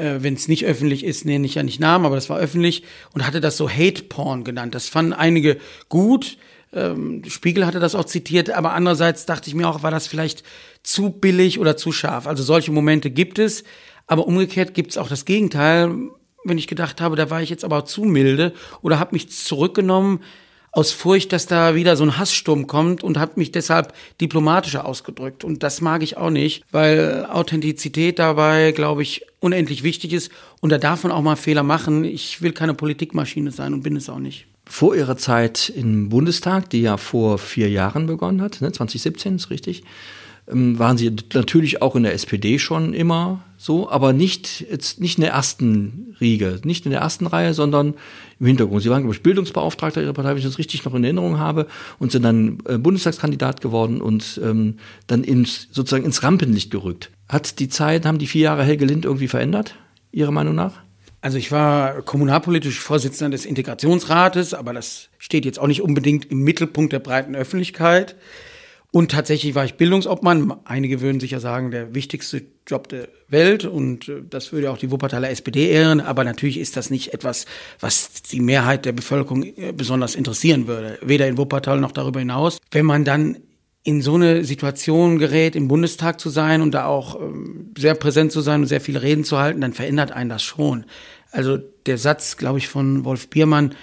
äh, 0.00 0.22
wenn 0.22 0.34
es 0.34 0.48
nicht 0.48 0.64
öffentlich 0.64 1.04
ist, 1.04 1.24
nenne 1.24 1.46
ich 1.46 1.54
ja 1.54 1.62
nicht 1.62 1.80
Namen, 1.80 2.06
aber 2.06 2.14
das 2.14 2.30
war 2.30 2.38
öffentlich 2.38 2.82
und 3.12 3.26
hatte 3.26 3.40
das 3.40 3.56
so 3.56 3.68
Hate 3.68 4.04
Porn 4.04 4.44
genannt. 4.44 4.74
Das 4.74 4.88
fanden 4.88 5.12
einige 5.12 5.58
gut. 5.88 6.38
Ähm, 6.72 7.22
Spiegel 7.28 7.66
hatte 7.66 7.80
das 7.80 7.94
auch 7.94 8.04
zitiert, 8.04 8.50
aber 8.50 8.72
andererseits 8.72 9.26
dachte 9.26 9.48
ich 9.48 9.54
mir 9.54 9.68
auch, 9.68 9.82
war 9.82 9.90
das 9.90 10.06
vielleicht 10.06 10.44
zu 10.82 11.10
billig 11.10 11.58
oder 11.58 11.76
zu 11.76 11.92
scharf. 11.92 12.26
Also 12.26 12.42
solche 12.42 12.72
Momente 12.72 13.10
gibt 13.10 13.38
es, 13.38 13.64
aber 14.06 14.26
umgekehrt 14.26 14.74
gibt 14.74 14.92
es 14.92 14.98
auch 14.98 15.08
das 15.08 15.24
Gegenteil, 15.24 15.94
wenn 16.44 16.58
ich 16.58 16.66
gedacht 16.66 17.00
habe, 17.00 17.16
da 17.16 17.28
war 17.28 17.42
ich 17.42 17.50
jetzt 17.50 17.64
aber 17.64 17.84
zu 17.84 18.04
milde 18.04 18.54
oder 18.82 18.98
habe 18.98 19.14
mich 19.14 19.30
zurückgenommen, 19.30 20.20
aus 20.72 20.92
Furcht, 20.92 21.32
dass 21.32 21.46
da 21.46 21.74
wieder 21.74 21.96
so 21.96 22.04
ein 22.04 22.18
Hasssturm 22.18 22.66
kommt 22.66 23.02
und 23.02 23.18
habe 23.18 23.32
mich 23.36 23.50
deshalb 23.52 23.92
diplomatischer 24.20 24.84
ausgedrückt. 24.84 25.44
Und 25.44 25.62
das 25.62 25.80
mag 25.80 26.02
ich 26.02 26.16
auch 26.16 26.30
nicht, 26.30 26.64
weil 26.70 27.26
Authentizität 27.30 28.18
dabei, 28.18 28.72
glaube 28.72 29.02
ich, 29.02 29.26
unendlich 29.40 29.82
wichtig 29.82 30.12
ist. 30.12 30.30
Und 30.60 30.70
da 30.70 30.78
darf 30.78 31.02
man 31.02 31.12
auch 31.12 31.22
mal 31.22 31.36
Fehler 31.36 31.62
machen. 31.62 32.04
Ich 32.04 32.42
will 32.42 32.52
keine 32.52 32.74
Politikmaschine 32.74 33.50
sein 33.50 33.74
und 33.74 33.82
bin 33.82 33.96
es 33.96 34.08
auch 34.08 34.18
nicht. 34.18 34.46
Vor 34.66 34.94
Ihrer 34.94 35.16
Zeit 35.16 35.72
im 35.74 36.10
Bundestag, 36.10 36.70
die 36.70 36.82
ja 36.82 36.96
vor 36.96 37.38
vier 37.38 37.68
Jahren 37.68 38.06
begonnen 38.06 38.40
hat, 38.40 38.60
ne, 38.60 38.70
2017 38.70 39.36
ist 39.36 39.50
richtig, 39.50 39.82
waren 40.52 40.96
Sie 40.96 41.14
natürlich 41.32 41.82
auch 41.82 41.96
in 41.96 42.02
der 42.02 42.14
SPD 42.14 42.58
schon 42.58 42.92
immer 42.92 43.42
so, 43.56 43.90
aber 43.90 44.12
nicht 44.12 44.66
jetzt 44.70 45.00
nicht 45.00 45.18
in 45.18 45.22
der 45.22 45.32
ersten 45.32 46.16
Riege, 46.20 46.60
nicht 46.64 46.86
in 46.86 46.92
der 46.92 47.00
ersten 47.00 47.26
Reihe, 47.26 47.54
sondern 47.54 47.94
im 48.38 48.46
Hintergrund. 48.46 48.82
Sie 48.82 48.90
waren, 48.90 49.02
glaube 49.02 49.14
ich, 49.14 49.22
Bildungsbeauftragter 49.22 50.02
Ihrer 50.02 50.12
Partei, 50.12 50.30
wenn 50.30 50.38
ich 50.38 50.44
das 50.44 50.58
richtig 50.58 50.84
noch 50.84 50.94
in 50.94 51.04
Erinnerung 51.04 51.38
habe, 51.38 51.66
und 51.98 52.10
sind 52.10 52.22
dann 52.22 52.58
äh, 52.66 52.78
Bundestagskandidat 52.78 53.60
geworden 53.60 54.00
und 54.00 54.40
ähm, 54.42 54.78
dann 55.06 55.24
ins, 55.24 55.68
sozusagen 55.70 56.04
ins 56.04 56.22
Rampenlicht 56.22 56.70
gerückt. 56.70 57.10
Hat 57.28 57.58
die 57.58 57.68
Zeit, 57.68 58.06
haben 58.06 58.18
die 58.18 58.26
vier 58.26 58.42
Jahre 58.42 58.64
Helge 58.64 58.86
Lind 58.86 59.04
irgendwie 59.04 59.28
verändert, 59.28 59.76
Ihrer 60.10 60.32
Meinung 60.32 60.54
nach? 60.54 60.80
Also 61.20 61.36
ich 61.36 61.52
war 61.52 62.00
kommunalpolitisch 62.02 62.80
Vorsitzender 62.80 63.36
des 63.36 63.44
Integrationsrates, 63.44 64.54
aber 64.54 64.72
das 64.72 65.10
steht 65.18 65.44
jetzt 65.44 65.58
auch 65.58 65.66
nicht 65.66 65.82
unbedingt 65.82 66.30
im 66.30 66.38
Mittelpunkt 66.38 66.94
der 66.94 66.98
breiten 66.98 67.36
Öffentlichkeit. 67.36 68.16
Und 68.92 69.12
tatsächlich 69.12 69.54
war 69.54 69.64
ich 69.64 69.74
Bildungsobmann. 69.74 70.52
Einige 70.64 71.00
würden 71.00 71.20
sicher 71.20 71.38
sagen, 71.38 71.70
der 71.70 71.94
wichtigste 71.94 72.42
Job 72.66 72.88
der 72.88 73.08
Welt. 73.28 73.64
Und 73.64 74.08
äh, 74.08 74.22
das 74.28 74.52
würde 74.52 74.70
auch 74.70 74.78
die 74.78 74.90
Wuppertaler 74.90 75.30
SPD 75.30 75.68
ehren. 75.70 76.00
Aber 76.00 76.24
natürlich 76.24 76.58
ist 76.58 76.76
das 76.76 76.90
nicht 76.90 77.14
etwas, 77.14 77.46
was 77.78 78.22
die 78.22 78.40
Mehrheit 78.40 78.84
der 78.84 78.92
Bevölkerung 78.92 79.44
äh, 79.44 79.72
besonders 79.72 80.16
interessieren 80.16 80.66
würde. 80.66 80.98
Weder 81.02 81.28
in 81.28 81.38
Wuppertal 81.38 81.80
noch 81.80 81.92
darüber 81.92 82.18
hinaus. 82.18 82.58
Wenn 82.70 82.86
man 82.86 83.04
dann 83.04 83.36
in 83.82 84.02
so 84.02 84.16
eine 84.16 84.44
Situation 84.44 85.18
gerät, 85.18 85.56
im 85.56 85.68
Bundestag 85.68 86.20
zu 86.20 86.28
sein 86.28 86.60
und 86.60 86.72
da 86.72 86.84
auch 86.84 87.18
ähm, 87.20 87.72
sehr 87.78 87.94
präsent 87.94 88.32
zu 88.32 88.40
sein 88.40 88.60
und 88.60 88.66
sehr 88.66 88.80
viele 88.80 89.02
Reden 89.02 89.24
zu 89.24 89.38
halten, 89.38 89.60
dann 89.60 89.72
verändert 89.72 90.12
einen 90.12 90.28
das 90.28 90.42
schon. 90.42 90.84
Also 91.30 91.58
der 91.86 91.96
Satz, 91.96 92.36
glaube 92.36 92.58
ich, 92.58 92.68
von 92.68 93.04
Wolf 93.04 93.28
Biermann, 93.28 93.74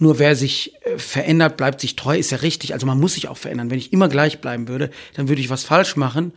nur 0.00 0.18
wer 0.18 0.34
sich 0.34 0.74
äh, 0.82 0.98
verändert, 0.98 1.56
bleibt 1.56 1.80
sich 1.80 1.94
treu, 1.94 2.18
ist 2.18 2.32
ja 2.32 2.38
richtig. 2.38 2.72
Also 2.72 2.86
man 2.86 2.98
muss 2.98 3.14
sich 3.14 3.28
auch 3.28 3.36
verändern. 3.36 3.70
Wenn 3.70 3.78
ich 3.78 3.92
immer 3.92 4.08
gleich 4.08 4.40
bleiben 4.40 4.66
würde, 4.66 4.90
dann 5.14 5.28
würde 5.28 5.40
ich 5.40 5.50
was 5.50 5.62
falsch 5.62 5.96
machen. 5.96 6.32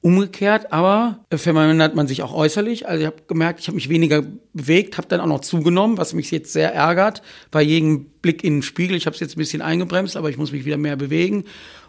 Umgekehrt, 0.00 0.72
aber 0.72 1.24
äh, 1.30 1.36
verändert 1.36 1.94
man 1.94 2.08
sich 2.08 2.22
auch 2.22 2.34
äußerlich. 2.34 2.88
Also 2.88 3.02
ich 3.02 3.06
habe 3.06 3.22
gemerkt, 3.28 3.60
ich 3.60 3.68
habe 3.68 3.76
mich 3.76 3.90
weniger 3.90 4.24
bewegt, 4.54 4.96
habe 4.96 5.06
dann 5.06 5.20
auch 5.20 5.26
noch 5.26 5.40
zugenommen, 5.40 5.98
was 5.98 6.14
mich 6.14 6.30
jetzt 6.30 6.52
sehr 6.52 6.74
ärgert. 6.74 7.20
Bei 7.50 7.60
jedem 7.60 8.06
Blick 8.22 8.42
in 8.42 8.56
den 8.56 8.62
Spiegel, 8.62 8.96
ich 8.96 9.04
habe 9.04 9.14
es 9.14 9.20
jetzt 9.20 9.36
ein 9.36 9.38
bisschen 9.38 9.62
eingebremst, 9.62 10.16
aber 10.16 10.30
ich 10.30 10.38
muss 10.38 10.52
mich 10.52 10.64
wieder 10.64 10.78
mehr 10.78 10.96
bewegen 10.96 11.44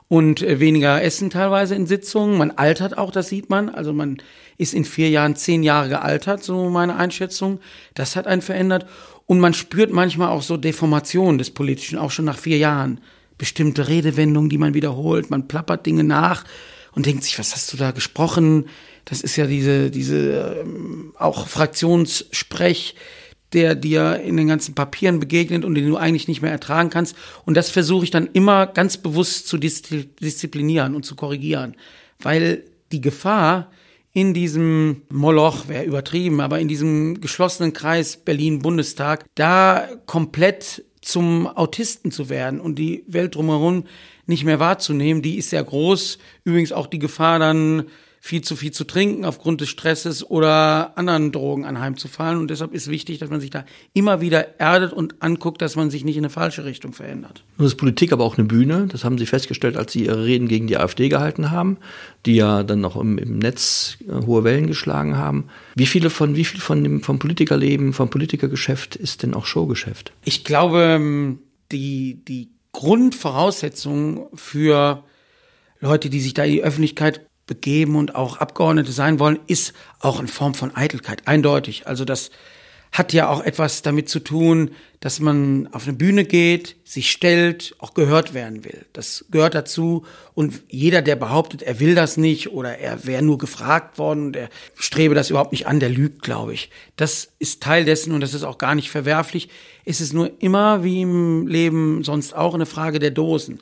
und 0.08 0.42
äh, 0.42 0.60
weniger 0.60 1.02
essen 1.02 1.30
teilweise 1.30 1.76
in 1.76 1.88
Sitzungen. 1.88 2.38
Man 2.38 2.52
altert 2.52 2.98
auch, 2.98 3.12
das 3.12 3.30
sieht 3.30 3.50
man. 3.50 3.70
Also 3.70 3.94
man 3.94 4.18
ist 4.58 4.74
in 4.74 4.86
vier 4.86 5.10
Jahren 5.10 5.36
zehn 5.36 5.64
Jahre 5.64 5.90
gealtert, 5.90 6.44
so 6.44 6.70
meine 6.70 6.96
Einschätzung. 6.96 7.60
Das 7.94 8.16
hat 8.16 8.28
einen 8.28 8.42
verändert. 8.42 8.86
Und 9.26 9.40
man 9.40 9.54
spürt 9.54 9.92
manchmal 9.92 10.30
auch 10.30 10.44
so 10.44 10.58
Deformationen 10.58 11.38
des 11.38 11.52
Politischen, 11.52 11.98
auch 11.98 12.12
schon 12.12 12.26
nach 12.26 12.38
vier 12.38 12.58
Jahren. 12.58 13.02
Bestimmte 13.38 13.88
Redewendungen, 13.88 14.50
die 14.50 14.58
man 14.58 14.74
wiederholt, 14.74 15.30
man 15.30 15.48
plappert 15.48 15.86
Dinge 15.86 16.04
nach 16.06 16.46
und 16.94 17.06
denkt 17.06 17.24
sich, 17.24 17.38
was 17.38 17.54
hast 17.54 17.74
du 17.74 17.78
da 17.78 17.92
gesprochen? 17.92 18.68
Das 19.04 19.22
ist 19.22 19.36
ja 19.36 19.46
diese, 19.46 19.92
diese 19.92 20.62
ähm, 20.62 21.14
auch 21.18 21.48
Fraktionssprech, 21.48 22.96
der 23.54 23.76
dir 23.76 24.22
in 24.22 24.38
den 24.38 24.48
ganzen 24.48 24.74
Papieren 24.74 25.20
begegnet 25.20 25.66
und 25.66 25.76
den 25.76 25.88
du 25.88 25.98
eigentlich 25.98 26.28
nicht 26.28 26.42
mehr 26.42 26.52
ertragen 26.52 26.90
kannst. 26.90 27.16
Und 27.46 27.56
das 27.56 27.70
versuche 27.70 28.06
ich 28.06 28.12
dann 28.12 28.30
immer 28.34 28.68
ganz 28.68 28.98
bewusst 28.98 29.48
zu 29.48 29.58
disziplinieren 29.58 30.96
und 30.96 31.06
zu 31.06 31.16
korrigieren, 31.16 31.76
weil 32.20 32.64
die 32.92 33.02
Gefahr, 33.02 33.72
in 34.16 34.34
diesem 34.34 35.02
Moloch, 35.10 35.68
wäre 35.68 35.84
übertrieben, 35.84 36.40
aber 36.40 36.62
in 36.62 36.70
diesem 36.70 37.20
geschlossenen 37.20 37.74
Kreis 37.74 38.16
Berlin-Bundestag, 38.16 39.26
da 39.36 39.90
komplett 40.06 40.86
zum 41.02 41.48
Autisten 41.48 42.12
zu 42.12 42.30
werden 42.30 42.62
und 42.62 42.80
die 42.80 43.04
Welt 43.08 43.36
drumherum 43.36 43.84
nicht 44.26 44.46
mehr 44.46 44.62
wahrzunehmen, 44.62 45.22
die 45.22 45.38
ist 45.38 45.50
sehr 45.50 45.66
groß. 45.66 46.18
Übrigens 46.46 46.72
auch 46.72 46.88
die 46.88 46.98
Gefahr 46.98 47.40
dann 47.40 47.88
viel 48.26 48.42
zu 48.42 48.56
viel 48.56 48.72
zu 48.72 48.86
trinken 48.86 49.24
aufgrund 49.24 49.62
des 49.62 49.70
Stresses 49.70 50.28
oder 50.28 50.98
anderen 50.98 51.32
Drogen 51.32 51.64
anheimzufallen. 51.64 52.40
Und 52.40 52.50
deshalb 52.50 52.74
ist 52.74 52.88
wichtig, 52.88 53.20
dass 53.20 53.30
man 53.30 53.40
sich 53.40 53.52
da 53.52 53.66
immer 53.94 54.20
wieder 54.20 54.60
erdet 54.60 54.94
und 54.94 55.22
anguckt, 55.22 55.62
dass 55.62 55.76
man 55.76 55.92
sich 55.92 56.04
nicht 56.04 56.18
in 56.18 56.24
eine 56.24 56.32
falsche 56.32 56.66
Richtung 56.66 56.92
verändert. 56.92 57.44
Nun 57.60 57.68
ist 57.68 57.76
Politik 57.76 58.12
aber 58.12 58.24
auch 58.24 58.36
eine 58.36 58.48
Bühne. 58.48 58.88
Das 58.88 59.04
haben 59.04 59.20
Sie 59.20 59.28
festgestellt, 59.28 59.78
als 59.78 59.94
Sie 59.94 60.06
Ihre 60.06 60.26
Reden 60.26 60.48
gegen 60.48 60.66
die 60.66 60.76
AfD 60.76 61.08
gehalten 61.08 61.52
haben, 61.52 61.78
die 62.26 62.34
ja 62.34 62.64
dann 62.64 62.82
noch 62.82 62.96
im, 62.96 63.20
im 63.20 63.38
Netz 63.38 64.00
äh, 64.08 64.26
hohe 64.26 64.44
Wellen 64.44 64.66
geschlagen 64.66 65.18
haben. 65.18 65.46
Wie 65.76 65.86
viele 65.86 66.10
von, 66.10 66.36
wie 66.36 66.46
viel 66.46 66.62
von 66.62 66.84
dem, 66.84 67.04
vom 67.04 67.20
Politikerleben, 67.20 67.94
vom 67.94 68.10
Politikergeschäft 68.10 68.96
ist 68.96 69.22
denn 69.22 69.36
auch 69.36 69.46
Showgeschäft? 69.46 70.14
Ich 70.24 70.44
glaube, 70.44 70.82
ähm, 70.82 71.42
die, 71.72 72.26
die 72.28 72.50
Grundvoraussetzung 72.72 74.30
für 74.34 75.04
Leute, 75.80 76.10
die 76.10 76.22
sich 76.22 76.34
da 76.34 76.44
in 76.44 76.54
die 76.54 76.64
Öffentlichkeit 76.64 77.28
begeben 77.48 77.96
und 77.96 78.16
auch 78.16 78.38
Abgeordnete 78.38 78.92
sein 78.92 79.20
wollen, 79.20 79.40
ist 79.48 79.74
auch 80.00 80.20
in 80.20 80.28
Form 80.28 80.54
von 80.54 80.76
Eitelkeit, 80.76 81.28
eindeutig. 81.28 81.88
Also 81.88 82.06
das 82.06 82.32
hat 82.92 83.12
ja 83.12 83.28
auch 83.30 83.44
etwas 83.44 83.82
damit 83.82 84.08
zu 84.08 84.20
tun, 84.20 84.72
dass 85.02 85.20
man 85.20 85.68
auf 85.74 85.84
eine 85.84 85.98
Bühne 85.98 86.24
geht, 86.24 86.78
sich 86.86 87.12
stellt, 87.12 87.76
auch 87.80 87.94
gehört 87.94 88.34
werden 88.34 88.64
will. 88.64 88.86
Das 88.94 89.26
gehört 89.30 89.54
dazu. 89.54 90.06
Und 90.34 90.64
jeder, 90.70 91.02
der 91.02 91.18
behauptet, 91.18 91.62
er 91.62 91.82
will 91.82 91.94
das 91.94 92.16
nicht 92.16 92.52
oder 92.52 92.78
er 92.78 93.06
wäre 93.06 93.22
nur 93.22 93.38
gefragt 93.38 93.98
worden 93.98 94.28
und 94.28 94.36
er 94.38 94.50
strebe 94.76 95.14
das 95.14 95.30
überhaupt 95.30 95.52
nicht 95.52 95.68
an, 95.68 95.82
der 95.82 95.90
lügt, 95.90 96.22
glaube 96.22 96.54
ich. 96.54 96.70
Das 96.96 97.34
ist 97.38 97.62
Teil 97.62 97.84
dessen 97.84 98.14
und 98.14 98.22
das 98.22 98.34
ist 98.34 98.44
auch 98.44 98.58
gar 98.58 98.76
nicht 98.76 98.90
verwerflich. 98.90 99.50
Es 99.84 100.00
ist 100.00 100.14
nur 100.14 100.32
immer, 100.42 100.84
wie 100.86 101.02
im 101.02 101.48
Leben 101.48 102.04
sonst 102.04 102.34
auch, 102.34 102.54
eine 102.54 102.66
Frage 102.66 103.00
der 103.00 103.12
Dosen. 103.12 103.60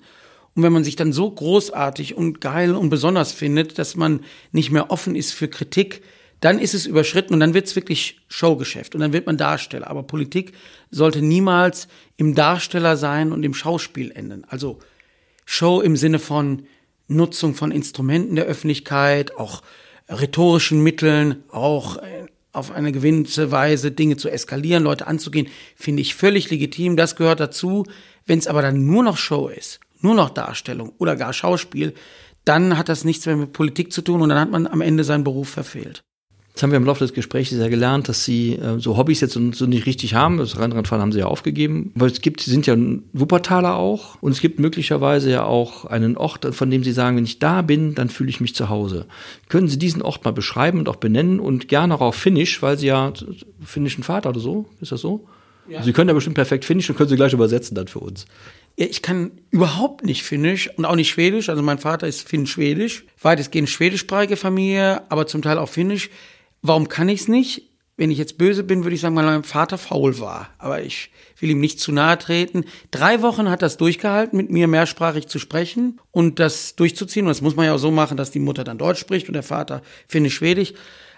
Und 0.56 0.64
wenn 0.64 0.74
man 0.74 0.84
sich 0.84 0.96
dann 0.96 1.14
so 1.14 1.30
großartig 1.30 2.16
und 2.16 2.40
geil 2.42 2.76
und 2.76 2.90
besonders 2.90 3.32
findet, 3.32 3.80
dass 3.80 3.96
man 3.96 4.22
nicht 4.52 4.72
mehr 4.72 4.92
offen 4.92 5.16
ist 5.16 5.34
für 5.34 5.48
Kritik, 5.48 6.04
dann 6.42 6.60
ist 6.60 6.74
es 6.74 6.86
überschritten 6.86 7.34
und 7.34 7.40
dann 7.40 7.54
wird 7.54 7.68
es 7.68 7.76
wirklich 7.76 8.20
Showgeschäft 8.28 8.96
und 8.96 9.02
dann 9.02 9.14
wird 9.14 9.26
man 9.26 9.38
Darsteller. 9.38 9.88
Aber 9.90 10.04
Politik 10.04 10.52
sollte 10.92 11.22
niemals 11.22 11.88
im 12.18 12.36
Darsteller 12.36 12.98
sein 12.98 13.32
und 13.32 13.44
im 13.44 13.54
Schauspiel 13.54 14.12
enden. 14.12 14.44
Also 14.50 14.80
Show 15.46 15.82
im 15.82 15.96
Sinne 15.96 16.20
von 16.20 16.64
Nutzung 17.08 17.56
von 17.56 17.72
Instrumenten 17.72 18.36
der 18.36 18.46
Öffentlichkeit, 18.46 19.38
auch 19.38 19.62
rhetorischen 20.10 20.84
Mitteln, 20.84 21.44
auch 21.50 21.98
äh, 21.98 22.26
auf 22.52 22.72
eine 22.72 22.92
gewisse 22.92 23.52
Weise 23.52 23.92
Dinge 23.92 24.18
zu 24.18 24.30
eskalieren, 24.30 24.84
Leute 24.84 25.08
anzugehen, 25.08 25.48
finde 25.76 26.02
ich 26.02 26.14
völlig 26.14 26.50
legitim. 26.50 26.98
Das 26.98 27.16
gehört 27.16 27.40
dazu. 27.40 27.86
Wenn 28.26 28.40
es 28.40 28.48
aber 28.48 28.62
dann 28.62 28.86
nur 28.86 29.04
noch 29.04 29.18
Show 29.18 29.48
ist 29.48 29.80
nur 30.04 30.16
noch 30.16 30.30
Darstellung 30.30 30.94
oder 30.98 31.16
gar 31.16 31.34
Schauspiel, 31.34 31.94
dann 32.46 32.78
hat 32.78 32.90
das 32.90 33.04
nichts 33.06 33.26
mehr 33.26 33.38
mit 33.38 33.54
Politik 33.54 33.94
zu 33.94 34.02
tun 34.02 34.22
und 34.22 34.30
dann 34.30 34.40
hat 34.40 34.52
man 34.52 34.68
am 34.68 34.82
Ende 34.82 35.04
seinen 35.04 35.24
Beruf 35.24 35.50
verfehlt. 35.50 36.04
Jetzt 36.54 36.62
haben 36.62 36.70
wir 36.70 36.78
im 36.78 36.86
Laufe 36.86 37.04
des 37.04 37.14
Gesprächs 37.14 37.50
ja 37.50 37.68
gelernt, 37.68 38.08
dass 38.10 38.26
Sie 38.26 38.54
äh, 38.54 38.78
so 38.78 38.96
Hobbys 38.96 39.22
jetzt 39.22 39.34
so, 39.34 39.52
so 39.54 39.66
nicht 39.66 39.88
richtig 39.88 40.14
haben. 40.14 40.38
Das 40.38 40.60
Rennradfahren 40.60 41.02
haben 41.02 41.12
Sie 41.12 41.18
ja 41.18 41.26
aufgegeben. 41.26 41.92
Weil 41.96 42.12
es 42.12 42.22
gibt, 42.22 42.42
Sie 42.42 42.52
sind 42.52 42.68
ja 42.68 42.78
Wuppertaler 43.12 43.76
auch. 43.76 44.22
Und 44.22 44.34
es 44.34 44.40
gibt 44.40 44.60
möglicherweise 44.60 45.32
ja 45.32 45.46
auch 45.46 45.86
einen 45.86 46.16
Ort, 46.16 46.54
von 46.54 46.70
dem 46.70 46.84
Sie 46.84 46.92
sagen, 46.92 47.18
wenn 47.18 47.24
ich 47.24 47.40
da 47.40 47.64
bin, 47.64 47.96
dann 47.96 48.08
fühle 48.08 48.30
ich 48.30 48.40
mich 48.40 48.54
zu 48.54 48.70
Hause. 48.70 49.08
Können 49.50 49.68
Sie 49.68 49.80
diesen 49.80 50.04
Ort 50.04 50.26
mal 50.26 50.32
beschreiben 50.32 50.78
und 50.78 50.90
auch 50.90 50.98
benennen 50.98 51.40
und 51.40 51.70
gerne 51.70 51.96
auch 51.96 52.02
auf 52.02 52.16
Finnisch, 52.16 52.62
weil 52.62 52.78
Sie 52.78 52.86
ja 52.86 53.12
finnischen 53.64 54.04
Vater 54.04 54.30
oder 54.30 54.40
so, 54.40 54.68
ist 54.80 54.92
das 54.92 55.02
so? 55.02 55.26
Ja. 55.68 55.82
Sie 55.82 55.92
können 55.92 56.10
ja 56.10 56.14
bestimmt 56.14 56.36
perfekt 56.36 56.66
Finnisch 56.66 56.88
und 56.90 56.98
können 56.98 57.10
Sie 57.10 57.16
gleich 57.16 57.34
übersetzen 57.34 57.74
dann 57.74 57.88
für 57.88 58.00
uns. 58.00 58.26
Ich 58.76 59.04
kann 59.04 59.40
überhaupt 59.52 60.04
nicht 60.04 60.24
Finnisch 60.24 60.70
und 60.78 60.86
auch 60.86 60.96
nicht 60.96 61.10
Schwedisch. 61.10 61.50
Also 61.50 61.62
mein 61.62 61.78
Vater 61.78 62.08
ist 62.08 62.28
Finn-Schwedisch. 62.28 63.06
Weitestgehend 63.22 63.70
schwedischsprachige 63.70 64.36
Familie, 64.36 65.04
aber 65.10 65.28
zum 65.28 65.44
Teil 65.44 65.60
auch 65.60 65.70
Finnisch. 65.70 66.10
Warum 66.62 66.90
kann 66.90 67.10
ich 67.10 67.22
es 67.22 67.28
nicht? 67.28 67.70
Wenn 67.96 68.10
ich 68.10 68.18
jetzt 68.18 68.40
böse 68.40 68.64
bin, 68.64 68.84
würde 68.84 68.96
ich 68.96 69.02
sagen, 69.02 69.16
weil 69.16 69.26
mein 69.26 69.44
Vater 69.44 69.78
faul 69.78 70.20
war. 70.20 70.50
Aber 70.58 70.82
ich 70.82 71.12
will 71.40 71.52
ihm 71.52 71.60
nicht 71.60 71.80
zu 71.80 71.92
nahe 71.92 72.18
treten. 72.18 72.66
Drei 72.90 73.22
Wochen 73.22 73.52
hat 73.52 73.62
das 73.62 73.78
durchgehalten, 73.78 74.38
mit 74.38 74.50
mir 74.50 74.68
mehrsprachig 74.68 75.28
zu 75.28 75.38
sprechen 75.38 76.00
und 76.10 76.40
das 76.40 76.76
durchzuziehen. 76.76 77.28
Und 77.28 77.30
das 77.30 77.42
muss 77.42 77.56
man 77.56 77.68
ja 77.68 77.76
auch 77.76 77.80
so 77.80 77.92
machen, 77.92 78.18
dass 78.18 78.32
die 78.32 78.40
Mutter 78.40 78.64
dann 78.64 78.80
Deutsch 78.80 79.00
spricht 79.00 79.28
und 79.28 79.34
der 79.34 79.44
Vater 79.44 79.84
Finnisch-Schwedisch. 80.08 80.74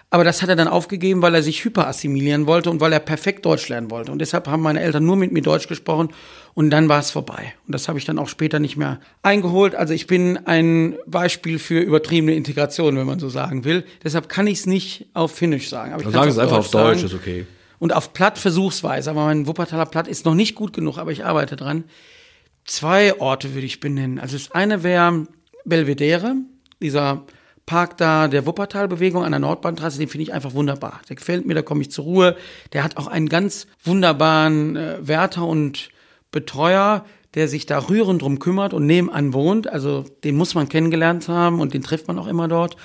Aber 0.08 0.22
das 0.22 0.40
hat 0.40 0.48
er 0.48 0.56
dann 0.56 0.68
aufgegeben, 0.68 1.20
weil 1.20 1.34
er 1.34 1.42
sich 1.42 1.64
hyperassimilieren 1.64 2.46
wollte 2.46 2.70
und 2.70 2.80
weil 2.80 2.92
er 2.92 3.00
perfekt 3.00 3.44
Deutsch 3.44 3.68
lernen 3.68 3.90
wollte. 3.90 4.12
Und 4.12 4.20
deshalb 4.20 4.46
haben 4.46 4.62
meine 4.62 4.80
Eltern 4.80 5.04
nur 5.04 5.16
mit 5.16 5.32
mir 5.32 5.42
Deutsch 5.42 5.66
gesprochen 5.66 6.10
und 6.54 6.70
dann 6.70 6.88
war 6.88 7.00
es 7.00 7.10
vorbei. 7.10 7.54
Und 7.66 7.74
das 7.74 7.88
habe 7.88 7.98
ich 7.98 8.04
dann 8.04 8.18
auch 8.20 8.28
später 8.28 8.60
nicht 8.60 8.76
mehr 8.76 9.00
eingeholt. 9.22 9.74
Also 9.74 9.94
ich 9.94 10.06
bin 10.06 10.38
ein 10.46 10.96
Beispiel 11.06 11.58
für 11.58 11.80
übertriebene 11.80 12.34
Integration, 12.34 12.96
wenn 12.96 13.06
man 13.06 13.18
so 13.18 13.28
sagen 13.28 13.64
will. 13.64 13.84
Deshalb 14.04 14.28
kann 14.28 14.46
ich 14.46 14.60
es 14.60 14.66
nicht 14.66 15.06
auf 15.12 15.32
Finnisch 15.32 15.68
sagen. 15.68 15.92
Aber 15.92 16.02
ich 16.04 16.10
sagen 16.10 16.30
es 16.30 16.38
einfach 16.38 16.58
auf 16.58 16.70
Deutsch, 16.70 17.00
sagen. 17.00 17.06
ist 17.06 17.14
okay. 17.14 17.46
Und 17.80 17.92
auf 17.92 18.12
Platt 18.12 18.38
versuchsweise, 18.38 19.10
aber 19.10 19.24
mein 19.24 19.46
Wuppertaler 19.48 19.86
Platt 19.86 20.06
ist 20.06 20.24
noch 20.24 20.34
nicht 20.34 20.54
gut 20.54 20.72
genug, 20.72 20.98
aber 20.98 21.10
ich 21.10 21.24
arbeite 21.24 21.56
dran. 21.56 21.84
zwei 22.64 23.20
Orte 23.20 23.54
würde 23.54 23.66
ich 23.66 23.80
benennen. 23.80 24.20
Also 24.20 24.38
das 24.38 24.52
eine 24.52 24.82
wäre 24.82 25.26
Belvedere, 25.64 26.36
dieser 26.80 27.26
Park 27.66 27.96
da 27.96 28.28
der 28.28 28.46
Wuppertalbewegung 28.46 29.24
an 29.24 29.32
der 29.32 29.40
Nordbahntrasse, 29.40 29.98
den 29.98 30.08
finde 30.08 30.22
ich 30.22 30.32
einfach 30.32 30.54
wunderbar. 30.54 31.00
Der 31.08 31.16
gefällt 31.16 31.46
mir, 31.46 31.54
da 31.54 31.62
komme 31.62 31.82
ich 31.82 31.90
zur 31.90 32.04
Ruhe. 32.04 32.36
Der 32.72 32.84
hat 32.84 32.96
auch 32.96 33.08
einen 33.08 33.28
ganz 33.28 33.66
wunderbaren 33.84 34.76
äh, 34.76 34.98
Wärter 35.00 35.44
und 35.46 35.90
Betreuer, 36.30 37.04
der 37.34 37.48
sich 37.48 37.66
da 37.66 37.78
rührend 37.88 38.22
drum 38.22 38.38
kümmert 38.38 38.72
und 38.72 38.86
nebenan 38.86 39.32
wohnt. 39.32 39.68
Also 39.68 40.04
den 40.22 40.36
muss 40.36 40.54
man 40.54 40.68
kennengelernt 40.68 41.28
haben 41.28 41.60
und 41.60 41.74
den 41.74 41.82
trifft 41.82 42.08
man 42.08 42.18
auch 42.18 42.28
immer 42.28 42.48
dort. 42.48 42.76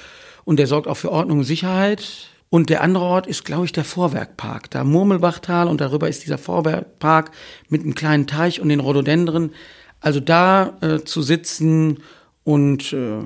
Und 0.43 0.57
der 0.57 0.67
sorgt 0.67 0.87
auch 0.87 0.97
für 0.97 1.11
Ordnung 1.11 1.39
und 1.39 1.45
Sicherheit. 1.45 2.29
Und 2.49 2.69
der 2.69 2.81
andere 2.81 3.05
Ort 3.05 3.27
ist, 3.27 3.45
glaube 3.45 3.65
ich, 3.65 3.71
der 3.71 3.85
Vorwerkpark. 3.85 4.69
Da 4.71 4.83
Murmelbachtal 4.83 5.67
und 5.67 5.79
darüber 5.79 6.09
ist 6.09 6.23
dieser 6.25 6.37
Vorwerkpark 6.37 7.31
mit 7.69 7.83
einem 7.83 7.95
kleinen 7.95 8.27
Teich 8.27 8.59
und 8.59 8.67
den 8.69 8.81
Rhododendren. 8.81 9.51
Also 10.01 10.19
da 10.19 10.77
äh, 10.81 10.99
zu 11.03 11.21
sitzen 11.21 11.99
und, 12.43 12.91
äh, 12.91 13.23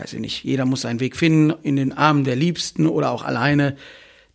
weiß 0.00 0.14
ich 0.14 0.20
nicht, 0.20 0.44
jeder 0.44 0.64
muss 0.64 0.82
seinen 0.82 1.00
Weg 1.00 1.16
finden, 1.16 1.52
in 1.62 1.76
den 1.76 1.92
Armen 1.92 2.24
der 2.24 2.36
Liebsten 2.36 2.86
oder 2.86 3.10
auch 3.10 3.22
alleine 3.22 3.76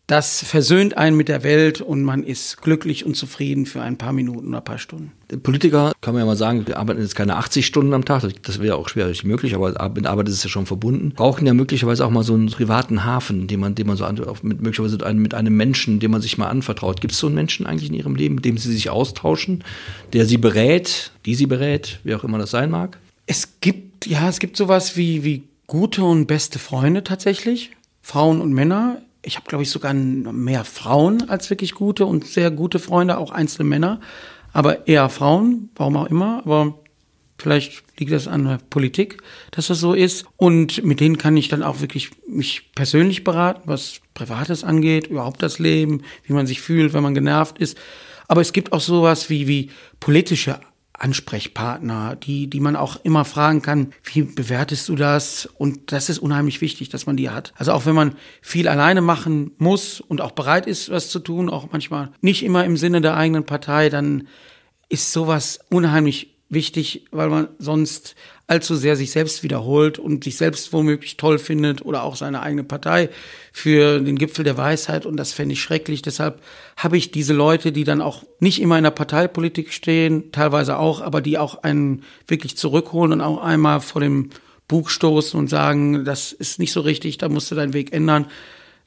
das 0.07 0.43
versöhnt 0.43 0.97
einen 0.97 1.17
mit 1.17 1.29
der 1.29 1.41
Welt 1.43 1.81
und 1.81 2.03
man 2.03 2.23
ist 2.23 2.61
glücklich 2.61 3.07
und 3.07 3.15
zufrieden 3.15 3.65
für 3.65 3.81
ein 3.81 3.97
paar 3.97 4.13
Minuten 4.13 4.49
oder 4.49 4.59
ein 4.59 4.63
paar 4.63 4.77
Stunden. 4.77 5.11
Politiker 5.41 5.93
kann 6.01 6.13
man 6.13 6.21
ja 6.21 6.27
mal 6.27 6.35
sagen, 6.35 6.67
wir 6.67 6.77
arbeiten 6.77 7.01
jetzt 7.01 7.15
keine 7.15 7.37
80 7.37 7.65
Stunden 7.65 7.91
am 7.91 8.05
Tag, 8.05 8.21
das 8.43 8.59
wäre 8.59 8.75
auch 8.75 8.87
schwierig 8.87 9.23
möglich, 9.23 9.55
aber 9.55 9.89
mit 9.89 10.05
Arbeit 10.05 10.27
ist 10.27 10.35
es 10.35 10.43
ja 10.43 10.49
schon 10.49 10.67
verbunden. 10.67 11.13
Brauchen 11.15 11.47
ja 11.47 11.55
möglicherweise 11.55 12.05
auch 12.05 12.11
mal 12.11 12.23
so 12.23 12.35
einen 12.35 12.51
privaten 12.51 13.03
Hafen, 13.03 13.47
den 13.47 13.59
man, 13.59 13.73
den 13.73 13.87
man 13.87 13.97
so 13.97 14.05
an, 14.05 14.21
mit, 14.43 14.61
möglicherweise 14.61 14.97
mit 15.15 15.33
einem 15.33 15.57
Menschen, 15.57 15.99
dem 15.99 16.11
man 16.11 16.21
sich 16.21 16.37
mal 16.37 16.49
anvertraut. 16.49 17.01
Gibt 17.01 17.13
es 17.13 17.19
so 17.19 17.25
einen 17.25 17.35
Menschen 17.35 17.65
eigentlich 17.65 17.89
in 17.89 17.95
Ihrem 17.95 18.15
Leben, 18.15 18.35
mit 18.35 18.45
dem 18.45 18.59
Sie 18.59 18.71
sich 18.71 18.91
austauschen, 18.91 19.63
der 20.13 20.27
Sie 20.27 20.37
berät, 20.37 21.11
die 21.25 21.33
Sie 21.33 21.47
berät, 21.47 21.99
wie 22.03 22.13
auch 22.13 22.23
immer 22.23 22.37
das 22.37 22.51
sein 22.51 22.69
mag? 22.69 22.99
Es 23.25 23.59
gibt, 23.59 24.05
ja, 24.05 24.29
es 24.29 24.39
gibt 24.39 24.55
sowas 24.55 24.95
wie, 24.97 25.23
wie 25.23 25.43
gute 25.67 26.03
und 26.03 26.27
beste 26.27 26.59
Freunde 26.59 27.03
tatsächlich. 27.03 27.71
Frauen 28.01 28.41
und 28.41 28.53
Männer 28.53 29.01
ich 29.25 29.35
habe, 29.35 29.47
glaube 29.47 29.63
ich, 29.63 29.69
sogar 29.69 29.93
mehr 29.93 30.63
Frauen 30.63 31.29
als 31.29 31.49
wirklich 31.49 31.73
gute 31.73 32.05
und 32.05 32.25
sehr 32.25 32.51
gute 32.51 32.79
Freunde, 32.79 33.17
auch 33.17 33.31
einzelne 33.31 33.67
Männer, 33.67 33.99
aber 34.53 34.87
eher 34.87 35.09
Frauen, 35.09 35.69
warum 35.75 35.97
auch 35.97 36.05
immer, 36.05 36.41
aber 36.45 36.79
vielleicht 37.37 37.83
liegt 37.99 38.11
das 38.11 38.27
an 38.27 38.45
der 38.45 38.59
Politik, 38.69 39.21
dass 39.51 39.67
das 39.67 39.79
so 39.79 39.93
ist. 39.93 40.25
Und 40.37 40.83
mit 40.85 40.99
denen 40.99 41.17
kann 41.17 41.35
ich 41.35 41.49
dann 41.49 41.63
auch 41.63 41.81
wirklich 41.81 42.11
mich 42.27 42.71
persönlich 42.73 43.23
beraten, 43.23 43.63
was 43.65 43.99
Privates 44.13 44.63
angeht, 44.63 45.07
überhaupt 45.07 45.43
das 45.43 45.59
Leben, 45.59 46.03
wie 46.23 46.33
man 46.33 46.47
sich 46.47 46.61
fühlt, 46.61 46.93
wenn 46.93 47.03
man 47.03 47.13
genervt 47.13 47.57
ist. 47.57 47.77
Aber 48.27 48.41
es 48.41 48.53
gibt 48.53 48.71
auch 48.71 48.79
sowas 48.79 49.29
wie, 49.29 49.47
wie 49.47 49.71
politische 49.99 50.59
Ansprechpartner, 50.97 52.15
die, 52.15 52.47
die 52.47 52.59
man 52.59 52.75
auch 52.75 53.03
immer 53.03 53.25
fragen 53.25 53.61
kann, 53.61 53.93
wie 54.03 54.23
bewertest 54.23 54.89
du 54.89 54.95
das? 54.95 55.47
Und 55.57 55.91
das 55.91 56.09
ist 56.09 56.19
unheimlich 56.19 56.61
wichtig, 56.61 56.89
dass 56.89 57.05
man 57.05 57.17
die 57.17 57.29
hat. 57.29 57.53
Also 57.57 57.73
auch 57.73 57.85
wenn 57.85 57.95
man 57.95 58.15
viel 58.41 58.67
alleine 58.67 59.01
machen 59.01 59.51
muss 59.57 60.01
und 60.01 60.21
auch 60.21 60.31
bereit 60.31 60.67
ist, 60.67 60.89
was 60.89 61.09
zu 61.09 61.19
tun, 61.19 61.49
auch 61.49 61.71
manchmal 61.71 62.11
nicht 62.21 62.43
immer 62.43 62.65
im 62.65 62.77
Sinne 62.77 63.01
der 63.01 63.17
eigenen 63.17 63.45
Partei, 63.45 63.89
dann 63.89 64.27
ist 64.89 65.11
sowas 65.11 65.59
unheimlich 65.69 66.34
wichtig, 66.49 67.05
weil 67.11 67.29
man 67.29 67.47
sonst 67.57 68.15
allzu 68.47 68.75
sehr 68.75 68.95
sich 68.95 69.11
selbst 69.11 69.41
wiederholt 69.41 69.97
und 69.97 70.23
sich 70.23 70.37
selbst 70.37 70.71
womöglich 70.71 71.17
toll 71.17 71.39
findet 71.39 71.83
oder 71.83 72.03
auch 72.03 72.15
seine 72.15 72.41
eigene 72.41 72.63
Partei 72.63 73.09
für 73.51 73.99
den 73.99 74.17
Gipfel 74.17 74.43
der 74.43 74.57
Weisheit 74.57 75.05
und 75.05 75.17
das 75.17 75.33
fände 75.33 75.53
ich 75.53 75.61
schrecklich. 75.61 76.01
Deshalb 76.03 76.41
habe 76.77 76.97
ich 76.97 77.11
diese 77.11 77.33
Leute, 77.33 77.71
die 77.71 77.83
dann 77.83 78.01
auch 78.01 78.23
nicht 78.39 78.61
immer 78.61 78.77
in 78.77 78.83
der 78.83 78.91
Parteipolitik 78.91 79.73
stehen, 79.73 80.31
teilweise 80.31 80.77
auch, 80.77 81.01
aber 81.01 81.21
die 81.21 81.37
auch 81.37 81.63
einen 81.63 82.03
wirklich 82.27 82.57
zurückholen 82.57 83.13
und 83.13 83.21
auch 83.21 83.41
einmal 83.41 83.81
vor 83.81 84.01
dem 84.01 84.29
Bug 84.67 84.91
stoßen 84.91 85.39
und 85.39 85.47
sagen, 85.47 86.05
das 86.05 86.31
ist 86.31 86.59
nicht 86.59 86.71
so 86.71 86.81
richtig, 86.81 87.17
da 87.17 87.29
musst 87.29 87.49
du 87.49 87.55
deinen 87.55 87.73
Weg 87.73 87.93
ändern 87.93 88.27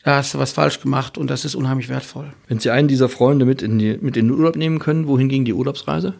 da 0.04 0.16
hast 0.16 0.32
du 0.32 0.38
was 0.38 0.52
falsch 0.52 0.80
gemacht 0.80 1.18
und 1.18 1.28
das 1.28 1.44
ist 1.44 1.54
unheimlich 1.54 1.88
wertvoll. 1.88 2.32
Wenn 2.46 2.58
Sie 2.58 2.70
einen 2.70 2.88
dieser 2.88 3.08
Freunde 3.08 3.44
mit 3.44 3.62
in, 3.62 3.78
die, 3.78 3.98
mit 4.00 4.16
in 4.16 4.28
den 4.28 4.30
Urlaub 4.30 4.56
nehmen 4.56 4.78
können, 4.78 5.06
wohin 5.06 5.28
ging 5.28 5.44
die 5.44 5.52
Urlaubsreise? 5.52 6.14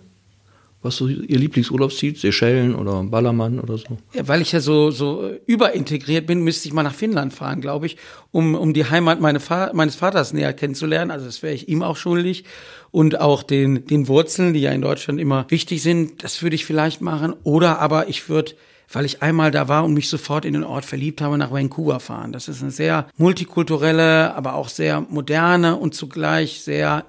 Was 0.80 0.96
so 0.96 1.08
Ihr 1.08 1.38
Lieblingsurlaubsziel? 1.38 2.16
Seychellen 2.16 2.74
oder 2.74 3.02
Ballermann 3.02 3.58
oder 3.58 3.78
so? 3.78 3.98
Ja, 4.12 4.28
weil 4.28 4.40
ich 4.40 4.52
ja 4.52 4.60
so, 4.60 4.90
so 4.90 5.28
überintegriert 5.46 6.26
bin, 6.26 6.42
müsste 6.42 6.68
ich 6.68 6.74
mal 6.74 6.84
nach 6.84 6.94
Finnland 6.94 7.34
fahren, 7.34 7.60
glaube 7.60 7.86
ich, 7.86 7.96
um, 8.30 8.54
um 8.54 8.72
die 8.72 8.84
Heimat 8.84 9.20
meine 9.20 9.40
Fa 9.40 9.72
meines 9.74 9.96
Vaters 9.96 10.32
näher 10.32 10.52
kennenzulernen. 10.52 11.10
Also 11.10 11.26
das 11.26 11.42
wäre 11.42 11.54
ich 11.54 11.68
ihm 11.68 11.82
auch 11.82 11.96
schuldig. 11.96 12.44
Und 12.90 13.20
auch 13.20 13.42
den, 13.42 13.86
den 13.86 14.08
Wurzeln, 14.08 14.54
die 14.54 14.60
ja 14.60 14.70
in 14.70 14.80
Deutschland 14.80 15.20
immer 15.20 15.46
wichtig 15.48 15.82
sind, 15.82 16.22
das 16.22 16.42
würde 16.42 16.54
ich 16.54 16.64
vielleicht 16.64 17.00
machen. 17.00 17.34
Oder 17.42 17.80
aber 17.80 18.08
ich 18.08 18.28
würde 18.28 18.54
weil 18.90 19.04
ich 19.04 19.22
einmal 19.22 19.50
da 19.50 19.68
war 19.68 19.84
und 19.84 19.94
mich 19.94 20.08
sofort 20.08 20.44
in 20.44 20.54
den 20.54 20.64
Ort 20.64 20.84
verliebt 20.84 21.20
habe, 21.20 21.36
nach 21.36 21.50
Vancouver 21.50 22.00
fahren. 22.00 22.32
Das 22.32 22.48
ist 22.48 22.62
eine 22.62 22.70
sehr 22.70 23.08
multikulturelle, 23.16 24.34
aber 24.34 24.54
auch 24.54 24.68
sehr 24.68 25.02
moderne 25.02 25.76
und 25.76 25.94
zugleich 25.94 26.62
sehr 26.62 27.04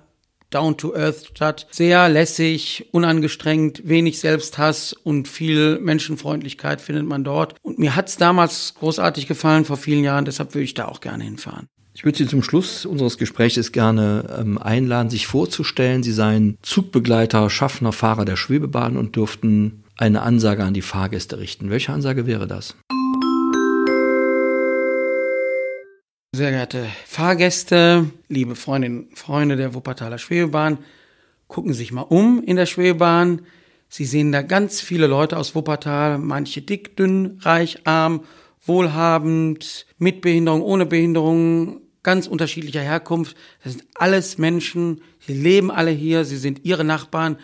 Down-to-Earth-Stadt. 0.50 1.68
Sehr 1.72 2.10
lässig, 2.10 2.88
unangestrengt, 2.92 3.88
wenig 3.88 4.20
Selbsthass 4.20 4.94
und 4.94 5.28
viel 5.28 5.80
Menschenfreundlichkeit 5.80 6.82
findet 6.82 7.06
man 7.06 7.24
dort. 7.24 7.56
Und 7.62 7.80
mir 7.80 7.96
hat's 7.96 8.18
damals 8.18 8.74
großartig 8.76 9.28
gefallen 9.28 9.66
vor 9.66 9.78
vielen 9.78 10.04
Jahren, 10.04 10.26
deshalb 10.26 10.54
würde 10.54 10.64
ich 10.64 10.74
da 10.74 10.86
auch 10.86 11.02
gerne 11.02 11.24
hinfahren. 11.24 11.68
Ich 11.94 12.06
würde 12.06 12.18
Sie 12.18 12.28
zum 12.28 12.44
Schluss 12.44 12.86
unseres 12.86 13.18
Gesprächs 13.18 13.72
gerne 13.72 14.38
ähm, 14.40 14.58
einladen, 14.58 15.10
sich 15.10 15.28
vorzustellen, 15.28 16.02
Sie 16.02 16.14
seien 16.14 16.58
Zugbegleiter, 16.62 17.50
Schaffner, 17.50 17.92
Fahrer 17.92 18.26
der 18.26 18.38
Schwebebahn 18.38 18.96
und 18.96 19.16
dürften 19.16 19.84
eine 19.98 20.22
Ansage 20.22 20.64
an 20.64 20.74
die 20.74 20.82
Fahrgäste 20.82 21.40
richten. 21.40 21.70
Welche 21.70 21.92
Ansage 21.92 22.26
wäre 22.26 22.48
das? 22.48 22.76
Sehr 26.40 26.52
geehrte 26.52 26.88
Fahrgäste, 27.06 28.12
liebe 28.30 28.56
Freundinnen 28.56 29.10
und 29.10 29.20
Freunde 29.20 29.58
der 29.58 29.74
Wuppertaler 29.74 30.18
Schwebebahn, 30.18 30.78
gucken 31.50 31.74
Sie 31.74 31.80
sich 31.80 31.92
mal 31.92 32.04
um 32.04 32.42
in 32.42 32.56
der 32.56 32.66
Schwebebahn. 32.66 33.42
Sie 33.90 34.06
sehen 34.06 34.32
da 34.32 34.42
ganz 34.42 34.80
viele 34.80 35.08
Leute 35.08 35.36
aus 35.36 35.54
Wuppertal, 35.54 36.18
manche 36.18 36.62
dick, 36.62 36.96
dünn, 36.96 37.40
reich, 37.42 37.86
arm, 37.86 38.24
wohlhabend, 38.66 39.86
mit 39.98 40.22
Behinderung, 40.22 40.62
ohne 40.62 40.86
Behinderung, 40.86 41.82
ganz 42.04 42.26
unterschiedlicher 42.26 42.84
Herkunft. 42.84 43.36
Das 43.62 43.74
sind 43.74 43.84
alles 43.96 44.38
Menschen, 44.38 45.02
sie 45.20 45.34
leben 45.34 45.70
alle 45.70 45.92
hier, 45.92 46.24
sie 46.24 46.38
sind 46.38 46.64
Ihre 46.64 46.86
Nachbarn. 46.86 47.36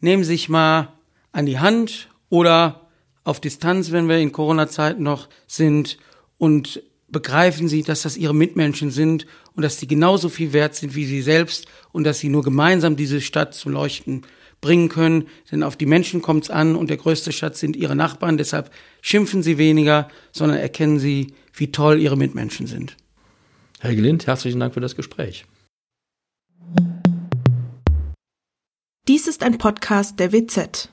Nehmen 0.00 0.24
Sie 0.24 0.30
sich 0.30 0.48
mal 0.48 0.94
an 1.32 1.44
die 1.44 1.58
Hand 1.58 2.08
oder 2.30 2.88
auf 3.24 3.40
Distanz, 3.40 3.92
wenn 3.92 4.08
wir 4.08 4.16
in 4.16 4.32
Corona-Zeiten 4.32 5.02
noch 5.02 5.28
sind 5.46 5.98
und 6.38 6.82
begreifen 7.08 7.68
sie, 7.68 7.82
dass 7.82 8.02
das 8.02 8.16
ihre 8.16 8.34
Mitmenschen 8.34 8.90
sind 8.90 9.26
und 9.54 9.62
dass 9.62 9.78
sie 9.78 9.86
genauso 9.86 10.28
viel 10.28 10.52
wert 10.52 10.74
sind 10.74 10.94
wie 10.94 11.06
sie 11.06 11.22
selbst 11.22 11.66
und 11.92 12.04
dass 12.04 12.18
sie 12.18 12.28
nur 12.28 12.42
gemeinsam 12.42 12.96
diese 12.96 13.20
Stadt 13.20 13.54
zum 13.54 13.72
Leuchten 13.72 14.22
bringen 14.60 14.88
können. 14.88 15.26
Denn 15.50 15.62
auf 15.62 15.76
die 15.76 15.86
Menschen 15.86 16.22
kommt 16.22 16.44
es 16.44 16.50
an 16.50 16.76
und 16.76 16.90
der 16.90 16.96
größte 16.96 17.32
Schatz 17.32 17.60
sind 17.60 17.76
ihre 17.76 17.96
Nachbarn. 17.96 18.36
Deshalb 18.36 18.70
schimpfen 19.00 19.42
sie 19.42 19.58
weniger, 19.58 20.08
sondern 20.32 20.58
erkennen 20.58 20.98
sie, 20.98 21.34
wie 21.54 21.72
toll 21.72 22.00
ihre 22.00 22.16
Mitmenschen 22.16 22.66
sind. 22.66 22.96
Herr 23.80 23.94
Gelind, 23.94 24.26
herzlichen 24.26 24.60
Dank 24.60 24.74
für 24.74 24.80
das 24.80 24.96
Gespräch. 24.96 25.46
Dies 29.06 29.26
ist 29.26 29.42
ein 29.42 29.56
Podcast 29.56 30.18
der 30.18 30.32
WZ. 30.32 30.90